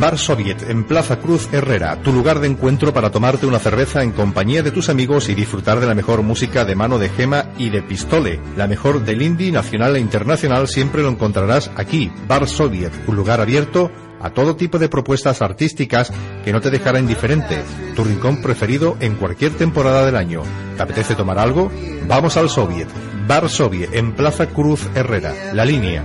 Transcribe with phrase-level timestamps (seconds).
[0.00, 4.12] Bar Soviet en Plaza Cruz Herrera, tu lugar de encuentro para tomarte una cerveza en
[4.12, 7.70] compañía de tus amigos y disfrutar de la mejor música de mano de Gema y
[7.70, 8.40] de Pistole.
[8.56, 13.40] La mejor del indie nacional e internacional siempre lo encontrarás aquí, Bar Soviet, un lugar
[13.40, 13.90] abierto
[14.20, 16.12] a todo tipo de propuestas artísticas
[16.44, 17.62] que no te dejará indiferente.
[17.94, 20.42] Tu rincón preferido en cualquier temporada del año.
[20.76, 21.70] ¿Te apetece tomar algo?
[22.06, 22.88] Vamos al Soviet.
[23.26, 25.32] Bar Soviet en Plaza Cruz Herrera.
[25.52, 26.04] La línea.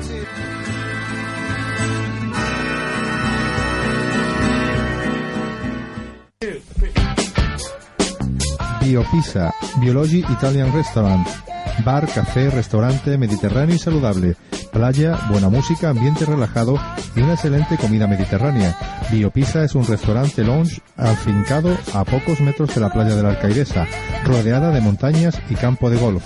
[8.91, 11.60] Io Pisa, Biologi Italian Restaurant.
[11.83, 14.35] Bar, café, restaurante mediterráneo y saludable,
[14.71, 16.79] playa, buena música, ambiente relajado
[17.15, 18.75] y una excelente comida mediterránea.
[19.11, 23.87] Biopisa es un restaurante lounge afincado a pocos metros de la playa de la Alcaidesa,
[24.25, 26.23] rodeada de montañas y campo de golf.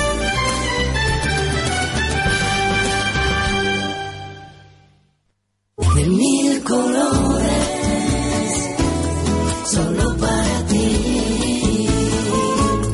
[5.97, 7.57] de mil colores,
[9.65, 11.87] solo para ti.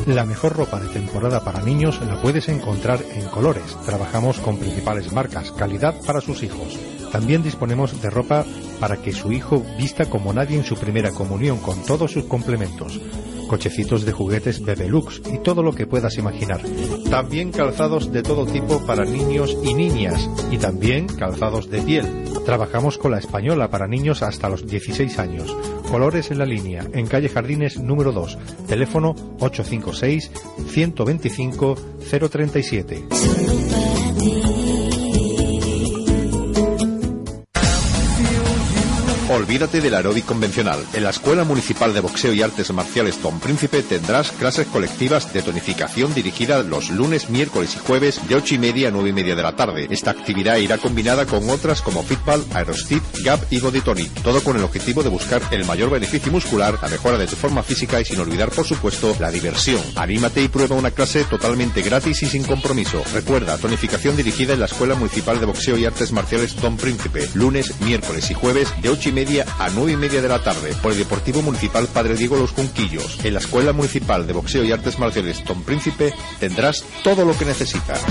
[0.07, 3.77] La mejor ropa de temporada para niños la puedes encontrar en Colores.
[3.85, 6.77] Trabajamos con principales marcas, calidad para sus hijos.
[7.13, 8.43] También disponemos de ropa
[8.79, 12.99] para que su hijo vista como nadie en su primera comunión con todos sus complementos.
[13.47, 16.61] Cochecitos de juguetes Bebelux y todo lo que puedas imaginar.
[17.11, 22.07] También calzados de todo tipo para niños y niñas y también calzados de piel.
[22.45, 25.55] Trabajamos con la española para niños hasta los 16 años.
[25.91, 30.31] Colores en la línea, en calle Jardines número 2, teléfono 856
[30.71, 31.75] 125
[32.09, 34.62] 037.
[39.33, 40.85] Olvídate del aeróbic convencional.
[40.93, 45.41] En la Escuela Municipal de Boxeo y Artes Marciales Don Príncipe tendrás clases colectivas de
[45.41, 49.35] tonificación dirigidas los lunes, miércoles y jueves de 8 y media a 9 y media
[49.35, 49.87] de la tarde.
[49.89, 54.21] Esta actividad irá combinada con otras como Fitball, Aerostip, Gap y Body Tonic.
[54.21, 57.63] Todo con el objetivo de buscar el mayor beneficio muscular, la mejora de tu forma
[57.63, 59.81] física y sin olvidar, por supuesto, la diversión.
[59.95, 63.03] Anímate y prueba una clase totalmente gratis y sin compromiso.
[63.11, 67.27] Recuerda, tonificación dirigida en la Escuela Municipal de Boxeo y Artes Marciales Don Príncipe.
[67.33, 70.75] Lunes, miércoles y jueves de 8 y media a 9 y media de la tarde
[70.81, 73.23] por el Deportivo Municipal Padre Diego Los Junquillos.
[73.23, 77.45] En la Escuela Municipal de Boxeo y Artes Marciales Don Príncipe tendrás todo lo que
[77.45, 78.01] necesitas.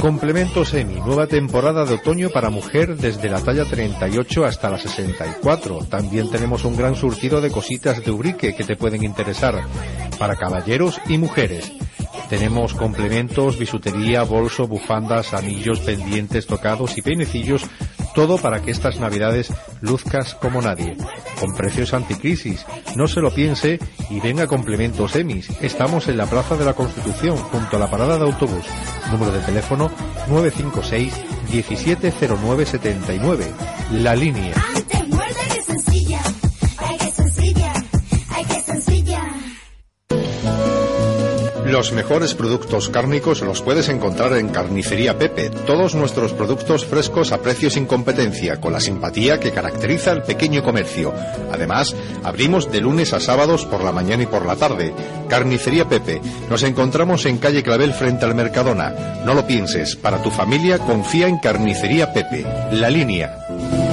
[0.00, 5.84] Complementos Emi, nueva temporada de otoño para mujer desde la talla 38 hasta la 64.
[5.88, 9.62] También tenemos un gran surtido de cositas de Ubrique que te pueden interesar
[10.18, 11.70] para caballeros y mujeres.
[12.30, 17.66] Tenemos complementos, bisutería, bolso, bufandas, anillos, pendientes, tocados y peinecillos,
[18.14, 20.96] todo para que estas navidades luzcas como nadie.
[21.40, 22.64] Con precios anticrisis.
[22.94, 23.80] No se lo piense
[24.10, 25.50] y venga complementos Emis.
[25.60, 28.64] Estamos en la Plaza de la Constitución, junto a la parada de autobús.
[29.10, 29.90] Número de teléfono
[30.28, 31.12] 956
[31.50, 33.44] 170979.
[33.90, 34.54] La línea.
[41.70, 45.50] Los mejores productos cárnicos los puedes encontrar en Carnicería Pepe.
[45.50, 50.64] Todos nuestros productos frescos a precios sin competencia, con la simpatía que caracteriza al pequeño
[50.64, 51.14] comercio.
[51.52, 51.94] Además,
[52.24, 54.92] abrimos de lunes a sábados por la mañana y por la tarde.
[55.28, 56.20] Carnicería Pepe.
[56.50, 59.22] Nos encontramos en calle Clavel frente al Mercadona.
[59.24, 62.44] No lo pienses, para tu familia confía en Carnicería Pepe.
[62.72, 63.89] La línea.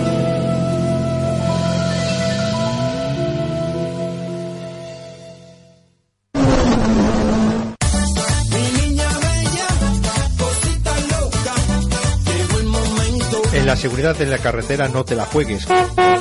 [13.78, 15.68] Seguridad en la carretera no te la juegues.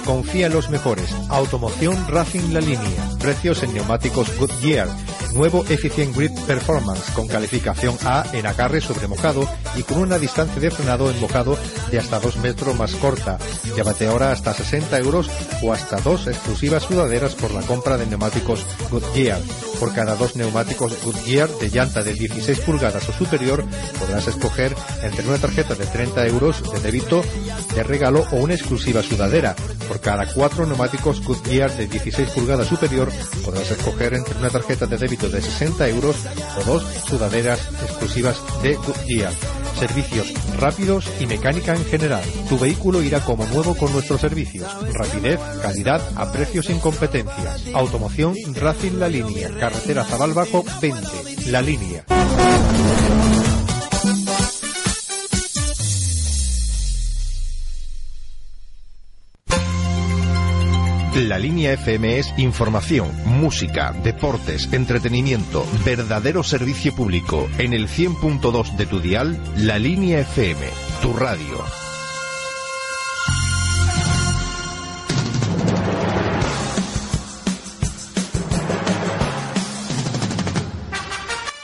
[0.04, 1.12] Confía en los mejores.
[1.28, 3.10] Automoción Racing La Línea.
[3.18, 4.88] Precios en neumáticos Goodyear.
[5.36, 9.46] Nuevo Efficient Grip Performance con calificación A en agarre sobre mojado
[9.76, 11.58] y con una distancia de frenado en mojado
[11.90, 13.36] de hasta 2 metros más corta.
[13.76, 15.28] Llévate ahora hasta 60 euros
[15.62, 19.40] o hasta dos exclusivas sudaderas por la compra de neumáticos Goodyear.
[19.78, 23.62] Por cada dos neumáticos Goodyear de llanta de 16 pulgadas o superior
[23.98, 27.22] podrás escoger entre una tarjeta de 30 euros de débito
[27.74, 29.54] de regalo o una exclusiva sudadera.
[29.86, 33.12] Por cada cuatro neumáticos Goodyear de 16 pulgadas superior
[33.44, 36.16] podrás escoger entre una tarjeta de débito de 60 euros
[36.60, 39.32] o dos sudaderas exclusivas de Goodyear.
[39.78, 42.22] Servicios rápidos y mecánica en general.
[42.48, 44.66] Tu vehículo irá como nuevo con nuestros servicios.
[44.94, 47.66] Rapidez, calidad a precios sin competencias.
[47.74, 49.50] Automoción Racing La Línea.
[49.58, 51.50] Carretera Zabal Bajo 20.
[51.50, 52.04] La Línea.
[61.16, 67.48] La línea FM es información, música, deportes, entretenimiento, verdadero servicio público.
[67.56, 70.60] En el 100.2 de tu dial, la línea FM,
[71.00, 71.64] tu radio.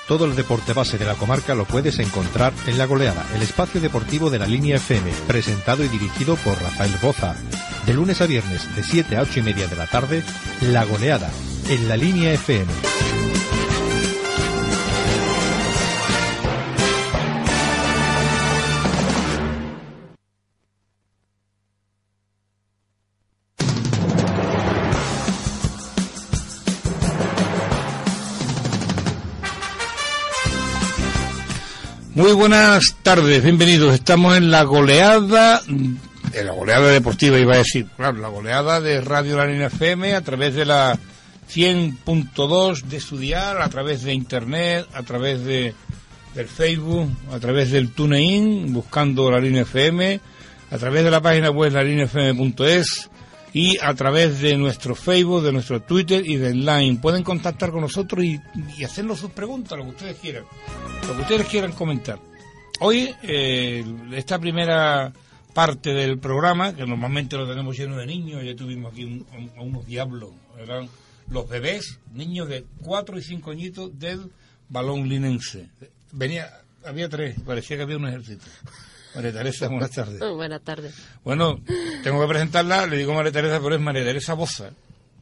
[0.09, 3.83] Todo el deporte base de la comarca lo puedes encontrar en La Goleada, el espacio
[3.83, 7.37] deportivo de la línea FM, presentado y dirigido por Rafael Boza.
[7.87, 10.23] De lunes a viernes, de 7 a 8 y media de la tarde,
[10.61, 11.31] La Goleada,
[11.69, 12.73] en la línea FM.
[32.15, 33.95] Muy buenas tardes, bienvenidos.
[33.95, 35.61] Estamos en la goleada,
[36.33, 40.21] en la goleada deportiva iba a decir, claro, la goleada de Radio La FM a
[40.23, 40.99] través de la
[41.53, 45.75] 100.2 de estudiar, a través de internet, a través de
[46.35, 50.21] del Facebook, a través del TuneIn, buscando La Línea FM,
[50.71, 53.11] a través de la página web lalinefm.es
[53.53, 56.99] y a través de nuestro Facebook, de nuestro Twitter y de Line.
[57.03, 58.41] Pueden contactar con nosotros y,
[58.79, 60.45] y hacernos sus preguntas, lo que ustedes quieran,
[61.07, 62.19] lo que ustedes quieran comentar.
[62.81, 65.13] Hoy, eh, esta primera
[65.55, 69.27] parte del programa, que normalmente lo tenemos lleno de niños, ya tuvimos aquí un-
[69.57, 70.89] unos diablos, eran
[71.29, 74.31] los bebés, niños de 4 y 5 añitos del
[74.69, 75.69] balón linense.
[76.13, 76.49] Venía,
[76.85, 78.45] había tres, parecía que había un ejército.
[79.15, 80.19] María Teresa, buenas tardes.
[80.37, 80.95] Buenas tardes.
[81.23, 81.61] Bueno,
[82.03, 84.71] tengo que presentarla, le digo María Teresa, pero es María Teresa Boza.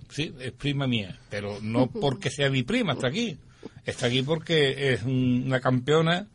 [0.08, 3.36] Sí, es prima mía, pero no porque sea mi prima, está aquí.
[3.84, 6.26] Está aquí porque es un- una campeona,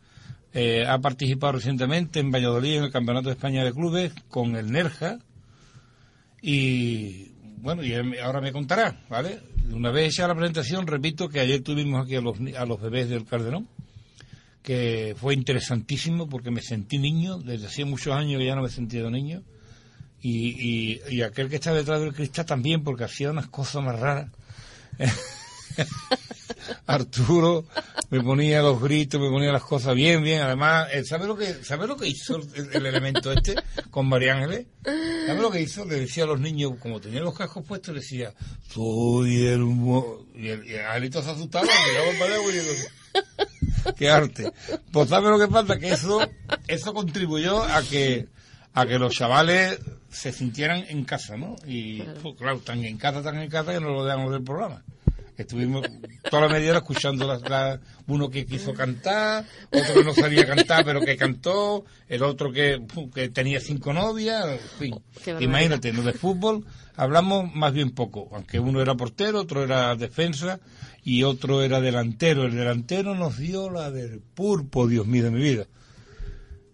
[0.52, 4.70] eh, ha participado recientemente en Valladolid en el Campeonato de España de Clubes con el
[4.70, 5.18] Nerja
[6.40, 9.40] y bueno, y ahora me contará, ¿vale?
[9.72, 13.08] Una vez hecha la presentación, repito que ayer tuvimos aquí a los, a los bebés
[13.08, 13.68] del Calderón,
[14.62, 18.68] que fue interesantísimo porque me sentí niño, desde hacía muchos años que ya no me
[18.68, 19.42] he sentido niño,
[20.20, 23.98] y, y, y aquel que está detrás del cristal también, porque hacía unas cosas más
[23.98, 24.30] raras.
[26.86, 27.66] Arturo
[28.10, 30.42] me ponía los gritos, me ponía las cosas bien, bien.
[30.42, 33.54] Además, eh, ¿sabe lo que sabe lo que hizo el, el elemento este
[33.90, 34.66] con María Ángeles?
[35.26, 35.84] ¿Sabe lo que hizo?
[35.84, 38.32] Le decía a los niños, como tenían los cascos puestos, le decía,
[38.68, 39.60] soy el...
[39.60, 40.26] mo-".
[40.34, 43.22] Y el, y el se asustaba, y yo,
[43.96, 44.52] qué arte.
[44.92, 46.20] Pues sabe lo que pasa, que eso,
[46.66, 48.28] eso contribuyó a que,
[48.74, 49.78] a que los chavales
[50.10, 51.56] se sintieran en casa, ¿no?
[51.66, 54.82] Y pues, claro, están en casa, están en casa y no lo dejamos del programa.
[55.36, 55.86] Estuvimos
[56.30, 60.46] toda la media hora escuchando las- la- uno que quiso cantar, otro que no sabía
[60.46, 62.82] cantar pero que cantó, el otro que,
[63.14, 64.94] que tenía cinco novias, en fin.
[65.42, 66.64] Imagínate, no de fútbol
[66.96, 70.58] hablamos más bien poco, aunque uno era portero, otro era defensa
[71.04, 72.44] y otro era delantero.
[72.46, 75.66] El delantero nos dio la del pulpo, Dios mío de mi vida.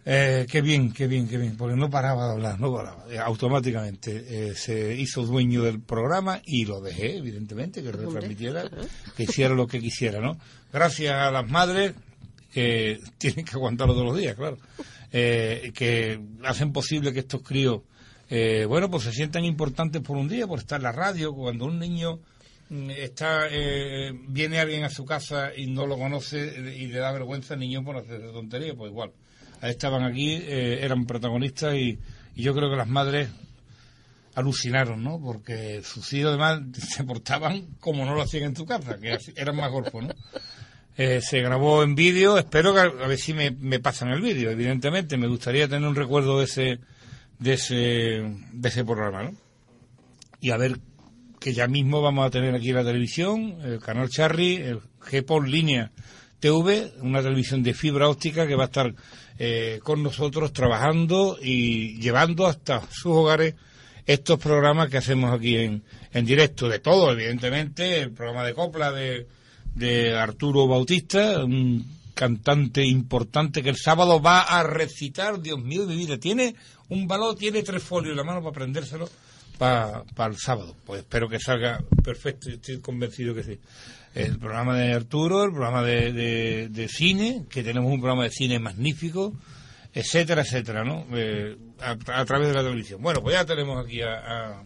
[0.05, 3.05] Eh, qué bien, qué bien, qué bien, porque no paraba de hablar, no paraba.
[3.09, 8.65] Eh, automáticamente eh, se hizo dueño del programa y lo dejé, evidentemente, que Hombre, retransmitiera,
[9.17, 10.39] que hiciera lo que quisiera, ¿no?
[10.73, 11.95] Gracias a las madres
[12.53, 14.59] que tienen que aguantarlo todos los días, claro,
[15.13, 17.83] eh, que hacen posible que estos críos,
[18.29, 21.67] eh, bueno, pues se sientan importantes por un día, por estar en la radio, cuando
[21.67, 22.21] un niño
[22.71, 27.13] mm, está eh, viene alguien a su casa y no lo conoce y le da
[27.13, 29.13] vergüenza al niño por hacer tonterías, pues igual.
[29.63, 31.99] Estaban aquí, eh, eran protagonistas y,
[32.35, 33.29] yo creo que las madres
[34.35, 35.21] alucinaron, ¿no?
[35.21, 39.57] Porque sus hijos además se portaban como no lo hacían en tu casa, que eran
[39.57, 40.15] más golfos, ¿no?
[40.97, 44.51] Eh, se grabó en vídeo, espero que a, ver si me, me pasan el vídeo,
[44.51, 46.81] evidentemente, me gustaría tener un recuerdo de ese,
[47.39, 47.75] de ese,
[48.53, 49.35] de ese programa, ¿no?
[50.41, 50.79] Y a ver
[51.39, 55.91] que ya mismo vamos a tener aquí la televisión, el canal Charry, el GPON Línea
[56.43, 58.93] TV, una televisión de fibra óptica que va a estar
[59.39, 63.55] eh, con nosotros trabajando y llevando hasta sus hogares
[64.07, 68.91] estos programas que hacemos aquí en, en directo, de todo, evidentemente, el programa de copla
[68.91, 69.29] de,
[69.77, 75.95] de Arturo Bautista, un cantante importante que el sábado va a recitar, Dios mío mi
[75.95, 76.57] vida, tiene
[76.89, 79.09] un balón, tiene tres folios en la mano para aprendérselo
[79.63, 80.75] para el sábado.
[80.85, 83.59] Pues espero que salga perfecto, estoy convencido que sí.
[84.15, 88.31] El programa de Arturo, el programa de, de- de cine, que tenemos un programa de
[88.31, 89.33] cine magnífico,
[89.95, 91.07] etcétera, etcétera, ¿no?
[91.13, 91.91] Eh, a,
[92.21, 93.01] a través de la televisión.
[93.01, 94.63] Bueno, pues ya tenemos aquí a, a,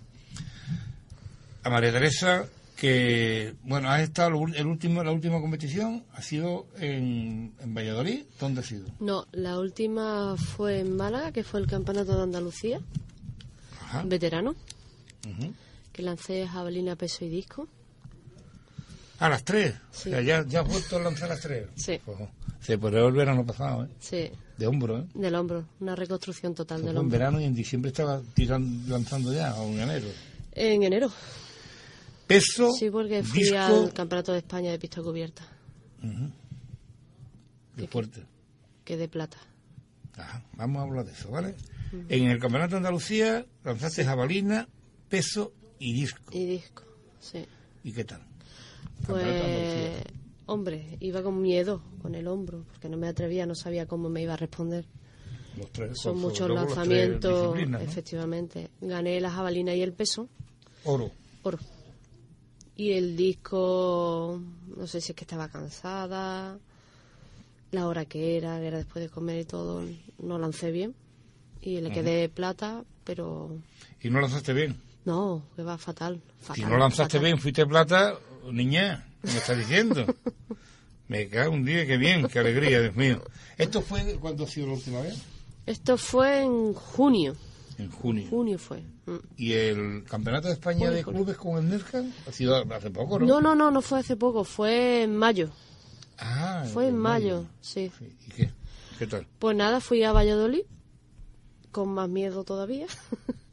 [1.62, 7.52] a María Teresa, que, bueno, ha estado el último, la última competición, ha sido en,
[7.60, 8.24] en Valladolid.
[8.40, 8.86] ¿Dónde ha sido?
[9.00, 12.80] No, la última fue en Málaga, que fue el Campeonato de Andalucía,
[13.82, 14.02] Ajá.
[14.04, 14.54] veterano,
[15.92, 17.68] Que lancé jabalina, peso y disco.
[19.18, 19.74] A las tres.
[19.92, 20.10] Sí.
[20.10, 21.68] O sea, ya, ya has vuelto a las tres.
[21.74, 21.98] Sí.
[22.04, 22.18] Pues,
[22.60, 23.88] se puede el verano pasado, ¿eh?
[23.98, 25.04] Sí, De hombro, ¿eh?
[25.14, 27.18] del hombro, una reconstrucción total Fue del en hombro.
[27.18, 30.08] verano y en diciembre estaba tirando, lanzando ya, o en enero.
[30.52, 31.10] En enero,
[32.26, 35.46] Peso, sí, porque fui disco, al Campeonato de España de pista cubierta,
[37.76, 38.22] de fuerte.
[38.84, 39.36] que de plata.
[40.16, 41.54] Ajá, vamos a hablar de eso, ¿vale?
[42.08, 44.66] En el Campeonato de Andalucía lanzaste jabalina,
[45.08, 46.32] peso y disco.
[46.32, 46.82] Y disco,
[47.20, 47.44] sí.
[47.84, 48.22] ¿Y qué tal?
[49.06, 50.02] Pues,
[50.46, 54.22] hombre, iba con miedo, con el hombro, porque no me atrevía, no sabía cómo me
[54.22, 54.86] iba a responder.
[55.56, 58.70] Los tres, Son muchos todo los tres lanzamientos, efectivamente.
[58.80, 60.28] Gané la jabalina y el peso,
[60.84, 61.10] Oro.
[61.42, 61.58] oro.
[62.76, 64.40] Y el disco,
[64.76, 66.58] no sé si es que estaba cansada,
[67.70, 69.82] la hora que era, que era después de comer y todo,
[70.18, 70.94] no lancé bien.
[71.62, 73.58] Y le quedé plata, pero
[74.00, 74.76] ¿Y no lanzaste bien?
[75.06, 76.20] No, que va fatal.
[76.40, 77.24] fatal Si no lanzaste fatal.
[77.24, 78.14] bien, fuiste plata,
[78.52, 80.04] niña, ¿qué me estás diciendo?
[81.08, 83.22] me cago un día, qué bien, qué alegría, Dios mío.
[83.56, 85.16] ¿Esto fue cuándo ha sido la última vez?
[85.64, 87.34] Esto fue en junio,
[87.78, 88.26] En junio.
[88.28, 88.82] junio fue.
[89.06, 89.16] Mm.
[89.36, 91.04] ¿Y el Campeonato de España Junio, de.
[91.04, 92.04] Clubes con el NERCA?
[92.28, 93.26] Ha sido hace poco, ¿no?
[93.26, 95.50] No, no, no, no fue hace poco, fue en mayo.
[96.18, 97.92] Ah, Fue en mayo, sí.
[97.98, 98.50] Sí, ¿Y qué?
[98.98, 99.26] ¿Qué tal?
[99.38, 100.62] Pues nada, fui a Valladolid
[101.72, 102.86] con más miedo todavía,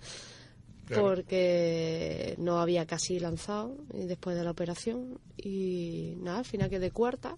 [0.86, 1.04] Claro.
[1.04, 5.20] porque no había casi lanzado después de la operación.
[5.38, 7.38] Y nada, al final quedé cuarta,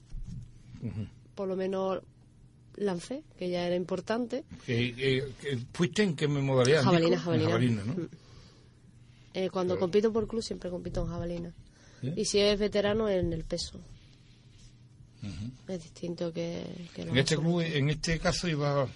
[1.35, 2.01] por lo menos
[2.75, 4.43] lancé, que ya era importante.
[4.65, 6.83] ¿Qué- qué- qué- ¿Fuiste en qué modalidad?
[6.83, 7.47] Jabalina, jabalina.
[7.49, 7.93] jabalina, ¿no?
[7.93, 8.09] Mm.
[9.35, 9.81] Eh, cuando Claro.
[9.81, 11.53] compito por club siempre compito en jabalina.
[12.15, 13.79] Y si es veterano, en el peso.
[15.67, 18.87] Es distinto que, que En este club, en este caso iba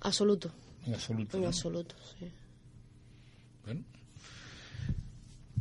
[0.00, 0.50] Absoluto,
[0.86, 1.36] en absoluto.
[1.36, 1.48] en ¿no?
[1.48, 2.30] absoluto, sí.
[3.64, 3.82] Bueno.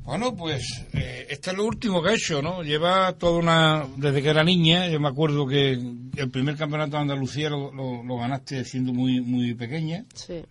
[0.04, 0.64] Bueno, pues
[0.94, 2.64] eh, esto es lo último que ha hecho, ¿no?
[2.64, 3.88] Lleva toda una...
[3.98, 8.04] Desde que era niña, yo me acuerdo que el primer campeonato de Andalucía lo, lo-
[8.04, 10.42] lo ganaste siendo muy muy pequeña, Sí,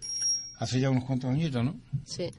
[0.58, 1.74] hace ya unos cuantos añitos, ¿no?
[2.04, 2.30] sí.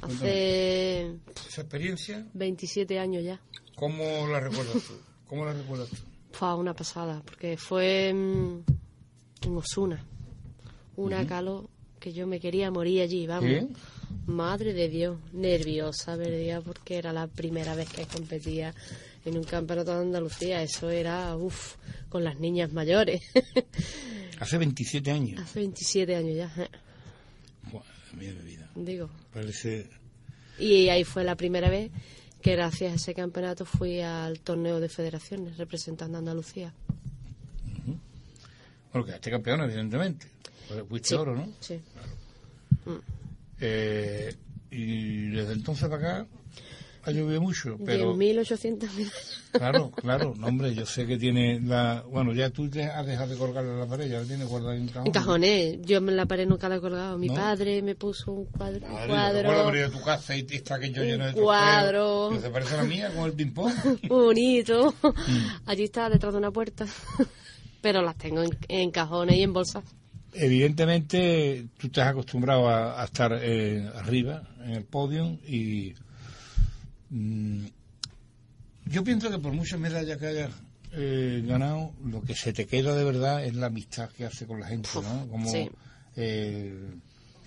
[0.00, 1.02] Hace
[1.48, 3.40] Esa experiencia, 27 años ya.
[3.76, 4.94] ¿cómo la recuerdas tú?
[5.28, 5.96] ¿Cómo la recuerdas tú?
[6.32, 8.64] Fue una pasada, porque fue en
[9.54, 10.04] Osuna.
[10.96, 11.68] Una calor
[12.02, 13.48] que yo me quería morir allí, vamos.
[13.48, 13.68] ¿Sí?
[14.26, 16.60] Madre de Dios, nerviosa, ¿verdad?
[16.64, 18.74] Porque era la primera vez que competía
[19.24, 20.62] en un campeonato de Andalucía.
[20.62, 21.76] Eso era, uff,
[22.08, 23.22] con las niñas mayores.
[24.40, 25.40] Hace 27 años.
[25.40, 26.68] Hace 27 años ya, eh,
[27.70, 28.68] Buah, mía de vida.
[28.74, 29.08] digo.
[29.32, 29.88] Parece...
[30.58, 31.92] Y ahí fue la primera vez
[32.42, 36.74] que gracias a ese campeonato fui al torneo de federaciones representando a Andalucía.
[38.92, 40.31] Bueno, quedaste campeón, evidentemente.
[40.68, 41.48] Pues Fuiste Sí, oro, ¿no?
[41.60, 41.80] Sí.
[43.60, 44.34] Eh,
[44.70, 46.26] y desde entonces para acá,
[47.04, 49.40] ha llovido mucho, pero 10.800 medallas.
[49.52, 53.28] claro, claro, no, hombre, yo sé que tiene la, bueno, ya tú te has dejado
[53.32, 55.06] de colgarla en la pared, ya la tienes guardada en un cajón.
[55.06, 55.78] En cajones.
[55.82, 57.18] Yo en la pared nunca la he colgado.
[57.18, 57.34] Mi ¿No?
[57.34, 58.86] padre me puso un cuadro.
[58.86, 62.28] un Madre, cuadro ¿te acuerdas de tu casa y está aquello Un lleno de cuadro.
[62.28, 62.34] trofeos?
[62.36, 63.72] ¿Que se parece a la mía con el ping-pong?
[64.08, 64.94] bonito.
[65.02, 65.46] Mm.
[65.66, 66.86] Allí está, detrás de una puerta.
[67.82, 69.82] Pero las tengo en, en cajones y en bolsas.
[70.34, 75.94] Evidentemente, tú te has acostumbrado a, a estar eh, arriba, en el podio, y
[77.10, 77.64] mm,
[78.86, 80.50] yo pienso que por muchas medallas que hayas
[80.92, 84.60] eh, ganado, lo que se te queda de verdad es la amistad que hace con
[84.60, 85.26] la gente, ¿no?
[85.28, 85.68] Como, Sí.
[86.16, 86.78] eh,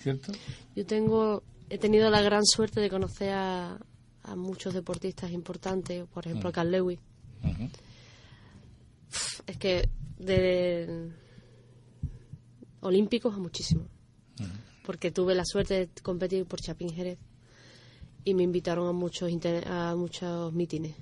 [0.02, 0.32] ¿Cierto?
[0.76, 3.78] Yo tengo, he tenido la gran suerte de conocer a,
[4.22, 6.28] a muchos deportistas importantes, por Mm.
[6.30, 6.98] ejemplo a Carl Lewis.
[9.46, 9.88] Es que
[10.18, 11.10] de
[12.86, 13.86] olímpicos a muchísimos.
[14.84, 17.18] Porque tuve la suerte de competir por Chapín Jerez
[18.24, 20.94] y me invitaron a muchos inter- a muchos mítines.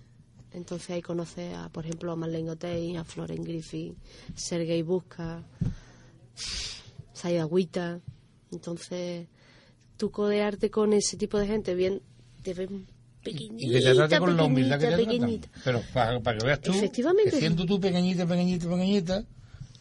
[0.52, 3.94] Entonces ahí conoces a, por ejemplo, a Marlene Otey, a Floren Griffith,
[4.34, 5.42] Sergei Busca,
[7.12, 8.00] Saida Agüita.
[8.52, 9.26] Entonces,
[9.96, 12.00] tú codearte con ese tipo de gente, bien,
[12.42, 12.68] te ves
[13.22, 15.62] pequeñita, Y que te trate con la humildad que te pequeñita, tratan.
[15.64, 16.72] Pero para, para que veas tú,
[17.24, 19.24] que siendo tú pequeñita, pequeñita, pequeñita,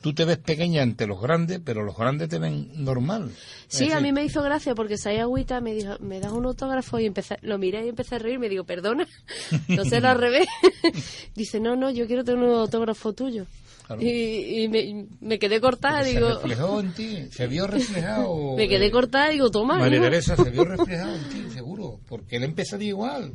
[0.04, 3.32] tú te ves pequeña ante los grandes, pero los grandes te ven normal.
[3.70, 6.46] Sí, a decir, mí me hizo gracia porque Saida Agüita me dijo, ¿me das un
[6.46, 7.00] autógrafo?
[7.00, 8.38] Y empecé, lo miré y empecé a reír.
[8.38, 9.08] Me digo, perdona,
[9.70, 10.46] no sé, al revés.
[11.36, 13.46] Dice, no, no, yo quiero tener un autógrafo tuyo.
[13.88, 14.02] Claro.
[14.02, 18.56] Y, y me, me quedé cortada, porque digo, Se reflejó en ti, se vio reflejado.
[18.58, 19.80] me quedé eh, cortada y digo, toma.
[19.80, 20.04] María hijo".
[20.06, 23.34] Teresa se vio reflejado en ti, seguro, porque él empezaría igual.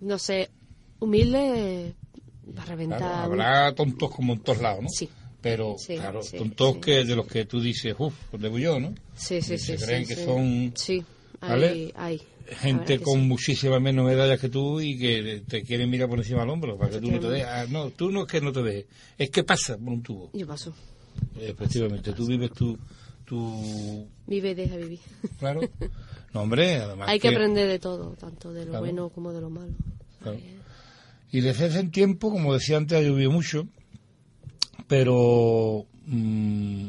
[0.00, 0.50] No sé,
[1.00, 1.94] humilde
[2.46, 3.24] va a Claro, reventar.
[3.24, 4.88] habrá tontos como en todos lados, ¿no?
[4.90, 5.08] Sí.
[5.50, 6.80] Pero, Sí, claro, sí, tontos sí.
[6.80, 8.94] que de los que tú dices, uff, pues debo yo, ¿no?
[9.14, 9.76] Sí, sí, sí.
[9.78, 11.02] se creen que son- Sí,
[11.40, 11.92] hay, ¿vale?
[11.96, 12.22] hay.
[12.50, 16.40] La gente con muchísimas menos medallas que tú y que te quieren mirar por encima
[16.40, 17.46] del hombro para que tú no te dejes.
[17.46, 18.86] Ah, no, tú no es que no te dejes,
[19.18, 20.30] es que pasa por un tubo.
[20.32, 20.72] Yo paso.
[21.38, 22.78] Efectivamente, tú vives tu,
[23.26, 24.06] tu...
[24.26, 25.00] Vive deja vivir.
[25.38, 25.60] Claro.
[26.34, 28.84] No, hombre, además hay que aprender de todo, tanto de lo Claro.
[28.84, 29.72] bueno como de lo malo.
[30.22, 30.38] Claro.
[31.32, 33.66] Y desde hace tiempo, como decía antes, ha llovido mucho,
[34.88, 36.88] pero mm,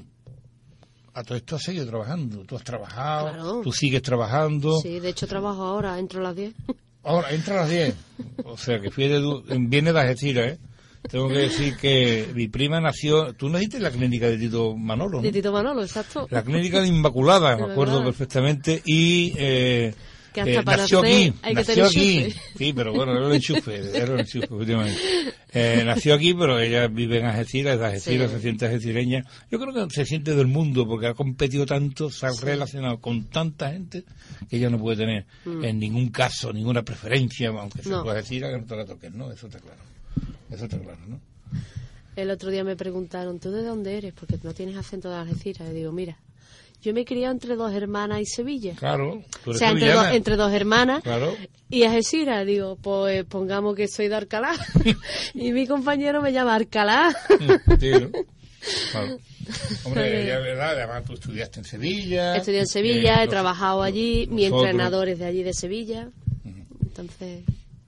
[1.14, 2.44] a todo esto has seguido trabajando.
[2.46, 3.62] Tú has trabajado, Claro.
[3.62, 4.80] tú sigues trabajando.
[4.80, 6.54] Sí, de hecho trabajo ahora, entro a las 10.
[7.02, 7.96] Ahora, entra a las 10.
[8.44, 9.22] O sea, que fui de,
[9.62, 10.60] viene de Algeciras, ¿eh?
[11.10, 13.34] Tengo que decir que mi prima nació...
[13.34, 15.22] Tú naciste en la clínica de Tito Manolo, ¿no?
[15.24, 16.28] De Tito Manolo, exacto.
[16.30, 19.96] La clínica de Inmaculada, me acuerdo perfectamente, y eh,
[20.34, 23.76] Que hasta eh, para nació aquí, hay nació aquí, sí, pero bueno, era el enchufe,
[23.98, 25.00] era el enchufe, efectivamente.
[25.52, 28.36] Eh, nació aquí, pero ella vive en Algeciras, es de Algeciras, Sí.
[28.38, 29.26] se siente algecireña.
[29.50, 33.26] Yo creo que se siente del mundo, porque ha competido tanto, se ha relacionado con
[33.26, 34.04] tanta gente,
[34.48, 37.92] que ella no puede tener en ningún caso ninguna preferencia, aunque se Mm.
[37.94, 38.14] No.
[38.14, 39.32] decir que no te la toques, ¿no?
[39.32, 39.82] Eso está claro.
[40.52, 41.20] Eso está claro, ¿no?
[42.16, 44.14] El otro día me preguntaron, ¿tú de dónde eres?
[44.14, 45.70] Porque no tienes acento de Algeciras.
[45.72, 46.18] Y digo, mira,
[46.82, 48.74] yo me he criado entre dos hermanas y Sevilla.
[48.76, 51.36] Claro, tú O sea, entre, dos- entre dos hermanas Claro.
[51.70, 52.46] y Algeciras.
[52.46, 54.54] Digo, pues pongamos que soy de Alcalá.
[55.34, 57.14] y mi compañero me llama Alcalá.
[57.80, 58.10] Sí, ¿no?
[58.92, 59.18] Claro.
[59.84, 62.36] Hombre, ya es verdad, además tú estudiaste en Sevilla.
[62.38, 65.54] Estudié en Sevilla, eh, he los- trabajado allí, mi nosotros- entrenador es de allí de
[65.54, 66.10] Sevilla.
[66.82, 67.44] Entonces,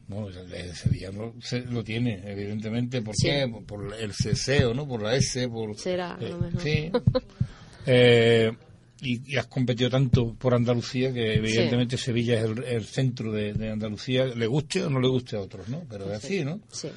[0.07, 3.01] No, el de Sevilla no, se- lo tiene, evidentemente.
[3.01, 3.27] ¿Por Sí.
[3.27, 3.53] qué?
[3.65, 4.85] Por el CC, ¿no?
[4.87, 5.77] Por la S, por...
[5.77, 6.61] Será, a lo mejor.
[6.61, 6.91] Sí.
[7.87, 8.51] Eh,
[9.01, 13.53] y, y has competido tanto por Andalucía que evidentemente Sevilla es el, el centro de,
[13.53, 15.83] de Andalucía, le guste o no le guste a otros, ¿no?
[15.89, 16.59] Pero es así, ¿no?
[16.71, 16.87] sí.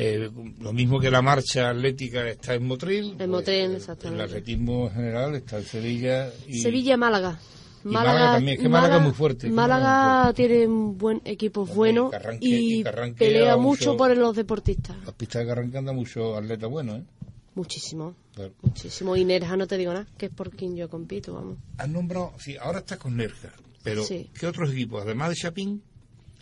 [0.00, 3.14] Eh, lo mismo que la marcha atlética está en Motril.
[3.16, 4.22] pues, Motril, exactamente.
[4.22, 6.30] El atletismo en general está en Sevilla.
[6.46, 7.40] Y, Sevilla-Málaga.
[7.82, 12.10] Málaga también, es que Málaga es muy fuerte, Málaga Málaga tiene un buen equipo bueno
[12.10, 14.96] que arranque- y pelea mucho por los deportistas.
[15.04, 17.02] Las pistas de Carranca anda mucho atleta bueno, ¿eh?
[17.58, 18.54] Muchísimo, Claro.
[18.62, 19.16] muchísimo.
[19.16, 21.58] Y Nerja no te digo nada, que es por quien yo compito, vamos.
[21.76, 24.30] Has nombrado, sí, ahora estás con Nerja, pero Sí.
[24.38, 25.02] ¿qué otros equipos?
[25.02, 25.82] Además de Chapín,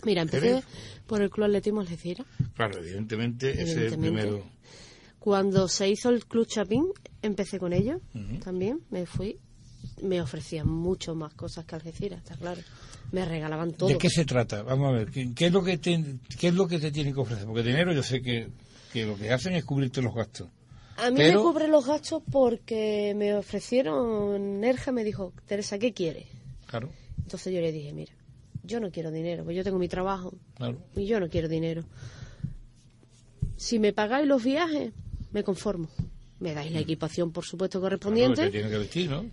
[0.05, 0.65] Mira, empecé ¿Jerez?
[1.07, 2.27] por el Club Atletismo Algeciras.
[2.55, 4.45] claro, evidentemente, ese es el primero.
[5.19, 6.85] Cuando se hizo el Club Chapín,
[7.23, 8.01] empecé con ellos
[8.45, 8.81] también.
[8.91, 9.39] Me fui.
[10.03, 12.61] Me ofrecían mucho más cosas que Algeciras, está claro.
[13.13, 13.89] Me regalaban todo.
[13.89, 14.63] ¿De qué se trata?
[14.63, 17.15] Vamos a ver, ¿qué, qué es lo que te, qué es lo que te tienen
[17.15, 17.47] que ofrecer?
[17.47, 18.49] Porque dinero yo sé que,
[18.93, 20.49] que lo que hacen es cubrirte los gastos.
[20.99, 25.93] A mí Pero- me cubre los gastos porque me ofrecieron, Nerja me dijo, Teresa, ¿qué
[25.93, 26.27] quieres?
[26.67, 28.13] Claro, Entonces yo le dije, mira,
[28.63, 30.79] yo no quiero dinero, pues yo tengo mi trabajo claro.
[30.97, 31.85] y yo no quiero dinero.
[33.57, 34.93] Si me pagáis los viajes,
[35.33, 35.89] me conformo.
[36.39, 38.43] Me dais la equipación, por supuesto, Claro, correspondiente.
[38.45, 39.25] te tiene que vestir, ¿no?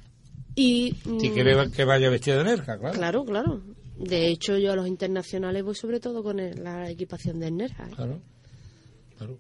[0.56, 0.96] y...
[1.04, 2.94] Si mm, quieres que vaya vestida de Nerja, claro.
[2.98, 3.62] Claro, claro.
[3.98, 7.86] De hecho, yo a los internacionales voy sobre todo con el- la equipación de Nerja.
[7.86, 7.92] ¿eh?
[7.96, 8.22] Claro.
[9.18, 9.38] Claro.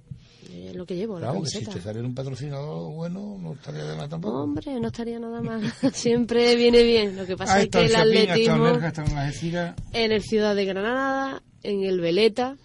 [0.53, 3.83] Es lo que llevo, la Claro, que si te saliera un patrocinador bueno, no estaría
[3.85, 4.43] de nada tampoco.
[4.43, 5.61] Hombre, no estaría nada mal.
[5.93, 7.15] Siempre viene bien.
[7.15, 9.75] Lo que pasa Ah, es está que el atletismo estado en Algeciras.
[9.93, 12.55] en el Ciudad de Granada, en el Veleta,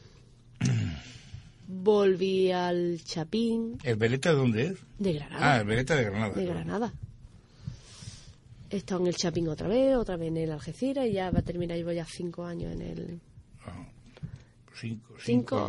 [1.67, 4.77] volví al Chapín ¿El Veleta de dónde es?
[4.99, 5.61] de Ah, Granada.
[5.61, 6.35] el Veleta de Granada.
[6.35, 6.93] de Granada.
[8.71, 11.39] He estado en el Chapín otra vez, otra vez en el Algeciras y ya va
[11.39, 13.21] a terminar, llevo ya cinco años en el...
[14.81, 15.15] Cinco,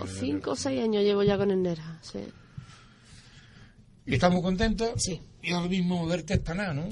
[0.08, 2.20] cinco, o seis años llevo ya con el Nerja, sí.
[4.06, 4.92] ¿Y estamos contentos?
[4.98, 5.22] Sí.
[5.42, 6.90] Y ahora mismo verte es para nada, ¿no?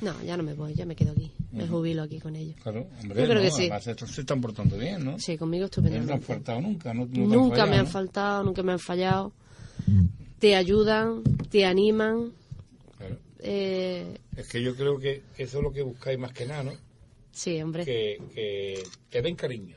[0.00, 1.30] No, ya no me voy, ya me quedo aquí.
[1.52, 2.56] Me jubilo aquí con ellos.
[2.62, 3.62] Claro, hombre, Yo creo no, que sí.
[3.64, 5.18] además estos se están portando bien, ¿no?
[5.18, 6.26] Sí, conmigo No te han estupendamente.
[6.26, 7.06] faltado nunca, ¿no?
[7.06, 7.90] no han Nunca fallado, me han ¿no?
[7.90, 9.32] faltado, nunca me han fallado.
[10.38, 12.32] Te ayudan, te animan.
[12.98, 13.18] Claro.
[13.40, 16.72] Eh, Es que yo creo que eso es lo que buscáis más que nada, ¿no?
[17.32, 17.84] sí, hombre.
[17.84, 19.76] Que, que te den cariño.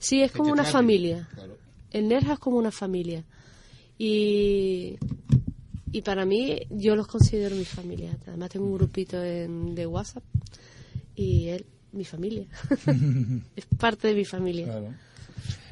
[0.00, 1.28] Sí, es como una familia.
[1.34, 1.56] Claro.
[1.92, 3.22] El Nerja es como una familia.
[3.98, 4.96] Y,
[5.92, 8.16] y para mí, yo los considero mi familia.
[8.26, 10.24] Además, tengo un grupito en- de WhatsApp
[11.14, 12.46] y él, mi familia.
[13.56, 14.64] es parte de mi familia.
[14.66, 14.94] Claro.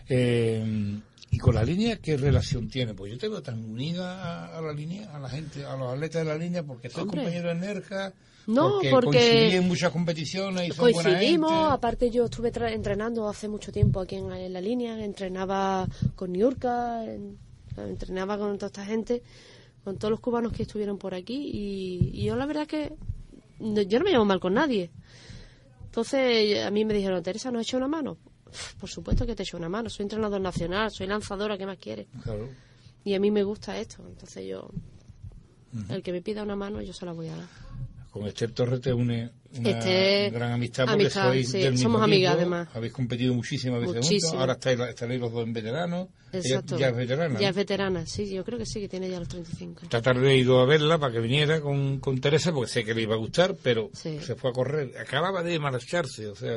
[0.08, 0.98] Eh,
[1.30, 2.94] ¿Y con la línea qué relación tiene?
[2.94, 5.92] Pues yo te veo tan unida a, a la línea, a la gente, a los
[5.92, 8.12] atletas de la línea, porque soy compañero de Nerja,
[8.48, 11.72] No, porque, porque coincidí en muchas competiciones y son buena Coincidimos, gente.
[11.74, 16.32] aparte yo estuve tra- entrenando hace mucho tiempo aquí en, en la línea, entrenaba con
[16.32, 17.38] Niurka, en-
[17.76, 19.22] entrenaba con toda esta gente,
[19.84, 22.94] con todos los cubanos que estuvieron por aquí y, y yo la verdad que
[23.60, 24.90] no- yo no me llevo mal con nadie.
[25.84, 28.16] Entonces a mí me dijeron, Teresa, ¿nos echa una mano?
[28.80, 32.06] Por supuesto que te echo una mano, soy entrenador nacional, soy lanzadora, ¿qué más quieres?
[32.22, 32.48] Claro.
[33.04, 34.70] Y a mí me gusta esto, entonces yo,
[35.90, 37.67] el que me pida una mano, yo se la voy a dar.
[38.10, 41.84] Con Esther Torres te une una Este, gran amistad porque amistad, sois sí, del mismo
[41.90, 42.68] somos amigas, además.
[42.74, 44.32] Habéis competido muchísimas veces juntos.
[44.34, 46.08] Ahora estáis, estaréis los dos en veteranos.
[46.32, 46.78] Ella Exacto.
[46.78, 47.40] ya es veterana.
[47.40, 49.82] Ya es veterana, sí, yo creo que sí, que tiene ya los 35 años.
[49.84, 52.92] Esta tarde he ido a verla para que viniera con, con Teresa porque sé que
[52.94, 54.18] le iba a gustar, pero Sí.
[54.20, 54.92] se fue a correr.
[54.98, 56.52] Acababa de marcharse, o sea,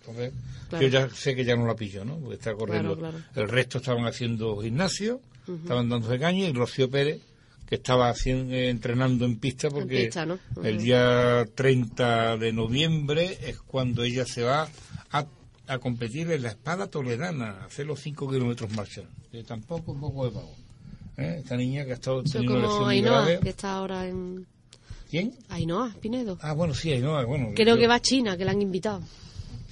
[0.00, 0.32] entonces
[0.68, 0.82] Claro.
[0.84, 2.16] yo ya sé que ya no la pillo, ¿no?
[2.18, 2.96] Porque está corriendo.
[2.98, 3.28] Claro, claro.
[3.36, 5.20] El resto estaban haciendo gimnasio,
[5.62, 7.20] estaban dándose caña y Rocío Pérez
[7.66, 10.38] que estaba haciendo, eh, entrenando en pista porque pista, ¿no?
[10.62, 14.68] el día 30 de noviembre es cuando ella se va
[15.10, 15.26] a,
[15.66, 19.02] a competir en la espada toledana, a hacer los 5 kilómetros marcha.
[19.32, 20.54] Que tampoco un poco de pago.
[21.16, 21.36] ¿Eh?
[21.42, 23.40] Esta niña que ha estado teniendo como Ainhoa, grave.
[23.42, 24.46] que está ahora en...
[25.10, 25.34] ¿Quién?
[25.48, 26.38] Ainhoa, Pinedo.
[26.42, 27.52] Ah, bueno, sí, Ainhoa, bueno.
[27.54, 29.00] Creo yo- que va a China, que la han invitado.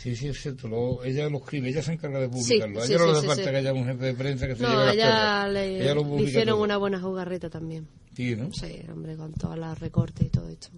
[0.05, 0.69] Sí, sí, es cierto.
[0.69, 2.81] lo- ella lo escribe, ella se encarga de Sí, publicarlo.
[2.83, 4.55] a sí, ella no sí, le hace falta que haya un jefe de prensa que
[4.57, 6.63] se No, lleve las ella le, Ella lo publica hicieron todo.
[6.65, 7.89] una buena jugarreta también.
[8.15, 8.53] Sí, ¿no?
[8.53, 10.69] Sí, hombre, con todas las recortes y todo esto.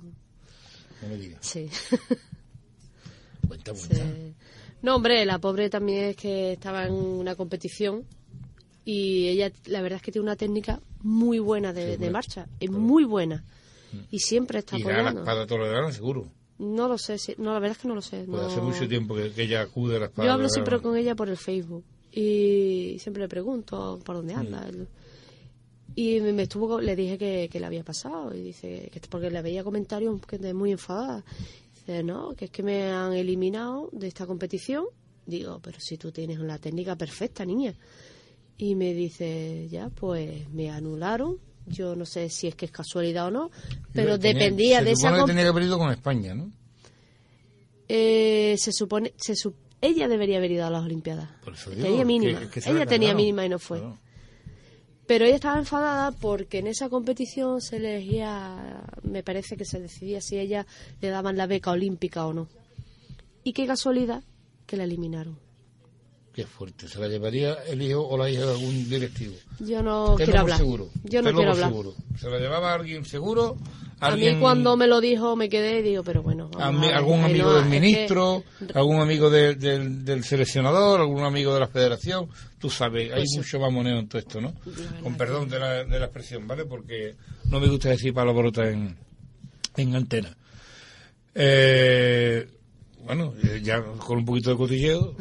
[1.03, 1.41] No me digas.
[1.45, 1.69] Sí.
[3.49, 3.89] Cuenta, Sí.
[3.89, 4.07] cuenta.
[4.83, 8.05] No, hombre, la pobre también es que estaba en una competición
[8.85, 12.13] y ella, la verdad es que tiene una técnica muy buena de, Sí, de bueno.
[12.13, 13.45] marcha, es muy buena
[14.11, 15.21] y siempre está Y gana la apoyando.
[15.23, 15.47] espada
[15.93, 16.29] seguro.
[16.59, 18.25] No lo sé, si- no, la verdad es que no lo sé.
[18.27, 20.81] Pues no- hace mucho tiempo que, que ella acude a la espada Yo hablo siempre
[20.81, 24.67] con ella por el Facebook y siempre le pregunto por dónde anda.
[25.95, 29.41] Y me, estuvo, le dije que, que le había pasado y dice que porque le
[29.41, 31.25] veía comentarios que muy enfadada.
[31.75, 34.85] Dice, no, que es que me han eliminado de esta competición.
[35.25, 37.75] Digo, pero si tú tienes la técnica perfecta, niña.
[38.59, 41.39] Y me dice, ya, pues me anularon.
[41.67, 43.51] Yo no sé si es que es casualidad o no,
[43.93, 46.51] pero Tenía- dependía se de esa que tenía que haber ido con España, ¿no?
[47.89, 51.29] eh, se supone, se su- ella debería haber ido a las Olimpiadas.
[51.45, 52.51] Por eso digo, tenía mínima.
[52.51, 53.79] que ella tenía mínima y no fue.
[53.79, 53.99] Claro.
[55.07, 60.21] Pero ella estaba enfadada porque en esa competición se elegía, me parece que se decidía
[60.21, 60.67] si ella
[61.01, 62.49] le daban la beca olímpica o no.
[63.45, 64.25] Y qué casualidad
[64.67, 65.39] que la eliminaron.
[66.37, 66.87] Qué fuerte.
[66.87, 69.35] Se la llevaría el hijo o la hija de algún directivo.
[69.59, 70.59] Yo no Tenlo quiero hablar.
[70.59, 70.89] seguro.
[71.05, 71.69] Yo no Tenlo quiero hablar.
[71.71, 71.95] seguro.
[72.21, 73.57] Se la llevaba alguien seguro.
[74.01, 76.51] A Alguien, mí cuando me lo dijo me quedé y digo, pero bueno.
[76.59, 78.45] a a mí- algún amigo no, del que- ministro,
[78.75, 82.29] algún amigo de- del, del seleccionador, algún amigo de la federación.
[82.59, 84.53] Tú sabes, hay Pues mucho mamoneo en todo esto, ¿no?
[85.03, 86.67] Con perdón de la, de la expresión, ¿vale?
[86.67, 87.15] Porque
[87.49, 88.95] no me gusta decir palabrotas en,
[89.79, 90.37] en antena.
[91.35, 92.47] Eh,
[93.07, 95.15] bueno, eh, ya con un poquito de cotilleo,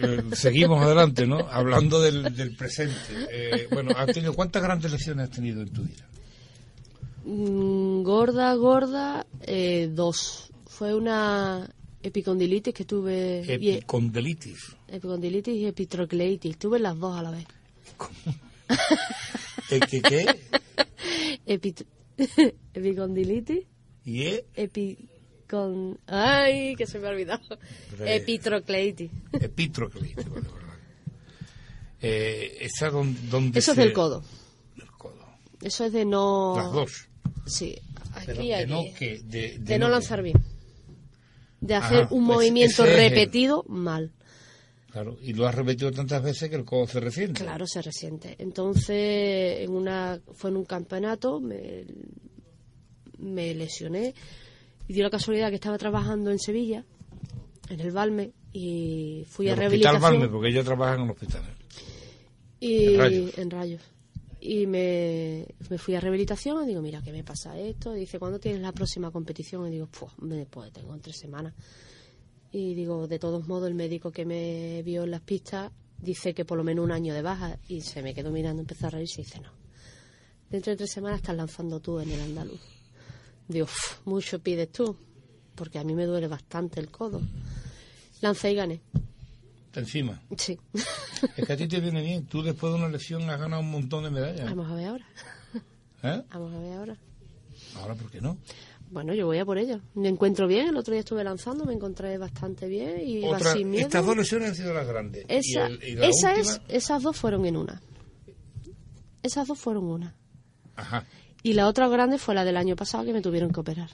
[0.00, 1.38] eh, seguimos adelante, ¿no?
[1.50, 2.94] Hablando del, del presente.
[3.30, 6.06] Eh, bueno, ¿has tenido, ¿cuántas grandes lesiones has tenido en tu vida?
[7.24, 10.50] Mm, gorda, gorda, eh, dos.
[10.66, 11.68] Fue una
[12.02, 13.42] epicondilitis que tuve.
[13.46, 14.76] y- Epicondilitis.
[14.88, 16.56] epicondilitis y epitrocleitis.
[16.58, 17.44] Tuve las dos a la vez.
[19.70, 20.00] ¿Eh, ¿Qué?
[20.02, 20.26] qué?
[21.46, 21.86] Epi-
[22.74, 23.64] epicondilitis,
[24.04, 24.44] ¿Y eh?
[24.54, 25.08] epi...
[25.50, 25.98] con...
[26.06, 26.74] ¡Ay!
[26.76, 27.42] Que se me ha olvidado.
[27.98, 29.10] Vale, vale,
[30.48, 30.70] vale.
[32.02, 32.68] Eh,
[33.30, 34.22] donde Eso es del codo.
[34.76, 35.26] Del codo.
[35.60, 36.54] Eso es de no...
[36.56, 37.08] Las dos.
[37.46, 37.76] Sí.
[38.14, 38.70] Aquí, Pero de aquí.
[38.70, 39.20] no que...
[39.24, 40.42] De, De no que- lanzar bien.
[41.60, 44.12] De hacer Ajá, un pues movimiento el- repetido mal.
[44.90, 47.42] Claro, y lo has repetido tantas veces que el codo se resiente.
[47.44, 48.34] Claro, se resiente.
[48.38, 51.84] Entonces, en una, fue en un campeonato, me,
[53.18, 54.14] me lesioné
[54.90, 56.84] y dio la casualidad que estaba trabajando en Sevilla,
[57.68, 59.94] en el Balme, y fui En a el rehabilitación.
[59.94, 61.44] Hospital Balme, porque ella trabaja en un hospital.
[62.58, 63.38] y, en Rayos.
[63.38, 63.82] en Rayos.
[64.40, 67.96] Y me, me fui a rehabilitación y digo, mira, ¿qué me pasa esto?
[67.96, 69.68] Y dice, ¿cuándo tienes la próxima competición?
[69.68, 71.54] Y digo, pues, después tengo en tres semanas.
[72.50, 76.44] Y digo, de todos modos, el médico que me vio en las pistas dice que
[76.44, 77.60] por lo menos un año de baja.
[77.68, 79.52] Y se me quedó mirando, empezó a reírse y dice, no.
[80.50, 82.79] Dentro de tres semanas estás lanzando tú en el andaluz.
[83.50, 84.96] Digo, "Uf, mucho pides tú,
[85.56, 87.20] porque a mí me duele bastante el codo.
[88.20, 88.80] Lancé y gané.
[89.74, 90.20] Encima.
[90.36, 90.58] Sí.
[91.36, 92.24] Es que a ti te viene bien.
[92.26, 94.46] Tú después de una lesión has ganado un montón de medallas.
[94.48, 95.06] Vamos a ver ahora.
[96.02, 96.22] ¿Eh?
[96.32, 96.96] Vamos a ver ahora.
[97.76, 98.38] Ahora, ¿por qué no?
[98.90, 99.80] Bueno, yo voy a por ello.
[99.94, 100.68] Me encuentro bien.
[100.68, 103.84] El otro día estuve lanzando, me encontré bastante bien y iba Otra, sin miedo.
[103.86, 105.26] estas dos lesiones han sido las grandes.
[105.28, 107.82] Y Esa, el- y la esa última- es, esas dos fueron en una.
[109.22, 110.14] Esas dos fueron una.
[110.76, 111.04] Ajá.
[111.42, 113.90] Y la otra grande fue la del año pasado que me tuvieron que operar.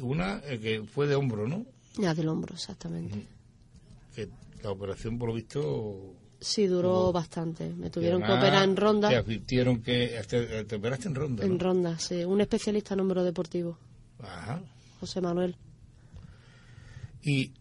[0.00, 1.64] Una eh, que fue de hombro, ¿no?
[1.98, 3.26] La del hombro, exactamente.
[4.14, 4.28] Que
[4.62, 6.14] la operación, por lo visto...
[6.40, 7.68] Sí, duró bastante.
[7.70, 9.08] Me tuvieron que operar en Te ronda.
[9.08, 10.20] advirtieron que...
[10.28, 11.58] Te, te operaste en ronda, En ¿no?
[11.58, 12.24] ronda, sí.
[12.24, 13.76] Un especialista en hombro deportivo,
[14.20, 14.60] Ajá.
[15.00, 15.56] José Manuel.
[17.22, 17.52] Y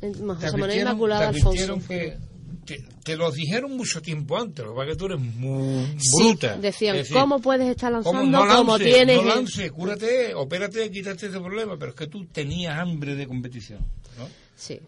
[0.00, 1.78] En- te José Manuel Inmaculada te Alfonso.
[1.88, 2.18] que...
[2.64, 6.56] Te, te lo dijeron mucho tiempo antes, lo que tú eres muy Sí, bruta.
[6.58, 9.16] decían, decir, ¿cómo puedes estar lanzando No como lance, tienes?
[9.16, 13.26] no el- lance, cúrate, opérate, quítate ese problema, pero es que tú tenías hambre de
[13.26, 13.80] competición,
[14.16, 14.28] ¿no?
[14.54, 14.78] Sí.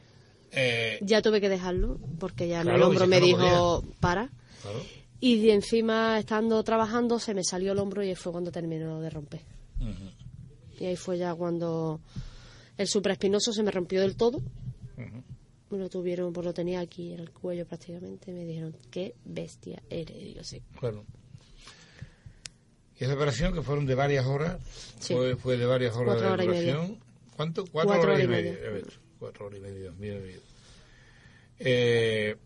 [0.53, 4.31] Eh, Ya tuve que dejarlo porque ya Claro, el hombro me no dijo, para.
[4.63, 4.81] claro.
[5.19, 9.11] Y de encima, estando trabajando, se me salió el hombro y fue cuando terminó de
[9.11, 9.41] romper.
[9.81, 9.91] Ujú,
[10.79, 11.99] Y ahí fue ya cuando
[12.77, 14.39] el supraespinoso se me rompió del todo.
[14.39, 15.25] ujú.
[15.75, 18.33] Me lo tuvieron, pues lo tenía aquí en el cuello prácticamente.
[18.33, 20.17] Me dijeron, qué bestia eres.
[20.17, 20.63] Y digo, sí.
[20.79, 21.05] Claro.
[22.99, 24.61] Y esa operación, que fueron de varias horas,
[25.01, 25.15] Sí.
[25.15, 26.99] fue, fue de varias horas Cuatro de horas y media.
[27.37, 27.65] ¿Cuánto?
[27.67, 28.53] Cuatro, Cuatro horas horas y media.
[28.53, 28.69] media.
[28.69, 28.85] A ver,
[29.19, 30.39] cuatro horas y media, mira, mira.
[31.59, 32.37] Eh,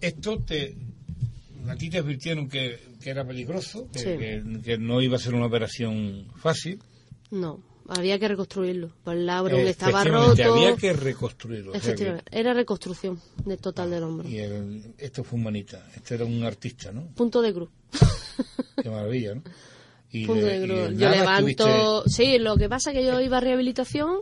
[0.00, 0.76] esto te...
[1.68, 4.04] A ti te advirtieron que, que era peligroso, que, Sí.
[4.18, 6.80] que- que no iba a ser una operación fácil.
[7.30, 8.90] No, había que reconstruirlo.
[9.02, 10.54] Pues el labrum estaba Efectivamente, roto.
[10.54, 11.72] había que reconstruirlo.
[11.72, 14.28] o sea que- era reconstrucción del total del hombro.
[14.28, 17.08] y el- esto fue humanita, este era un artista, ¿no?
[17.14, 17.68] Punto de cruz.
[18.82, 19.42] Qué maravilla, ¿no?
[20.10, 20.88] Y Punto de- de y cruz.
[20.90, 22.04] de Yo levanto.
[22.06, 24.20] Sí, lo que pasa es que yo iba a rehabilitación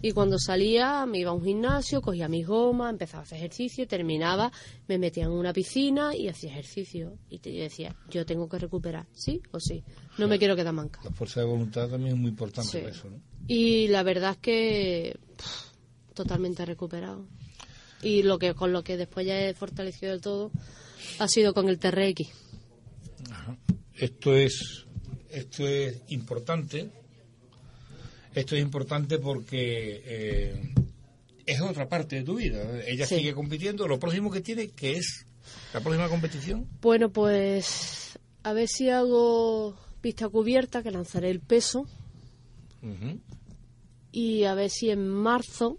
[0.00, 3.86] y cuando salía me iba a un gimnasio, cogía mis gomas, empezaba a hacer ejercicio,
[3.88, 4.52] terminaba,
[4.86, 7.18] me metía en una piscina y hacía ejercicio.
[7.28, 9.82] Y te, yo decía, yo tengo que recuperar, ¿sí o sí?
[10.18, 11.00] No me quiero quedar manca.
[11.04, 12.78] La fuerza de voluntad también es muy importante Sí.
[12.78, 13.20] para eso, ¿no?
[13.46, 17.26] Y la verdad es que pff, totalmente recuperado.
[18.02, 20.52] Y lo que con lo que después ya he fortalecido del todo
[21.18, 22.28] ha sido con el TRX.
[23.30, 23.56] Ajá.
[23.94, 24.84] Esto es
[25.30, 26.90] esto es importante.
[28.34, 30.72] Esto es importante porque eh,
[31.46, 32.60] es otra parte de tu vida.
[32.86, 33.16] Ella Sí.
[33.16, 33.88] sigue compitiendo.
[33.88, 35.26] Lo próximo que tiene, que es
[35.72, 36.66] la próxima competición.
[36.80, 41.80] Bueno, pues a ver si hago pista cubierta, que lanzaré el peso,
[42.82, 43.18] Ujú.
[44.12, 45.78] y a ver si en marzo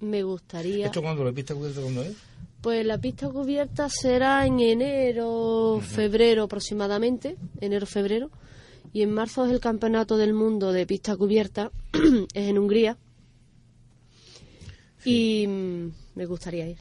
[0.00, 0.86] me gustaría...
[0.86, 2.14] ¿Esto cuando la pista cubierta cuándo es?
[2.62, 8.30] Pues la pista cubierta será en enero, febrero aproximadamente, enero-febrero,
[8.92, 12.96] y en marzo es el campeonato del mundo de pista cubierta, es en Hungría,
[15.06, 16.78] y mm, me gustaría ir.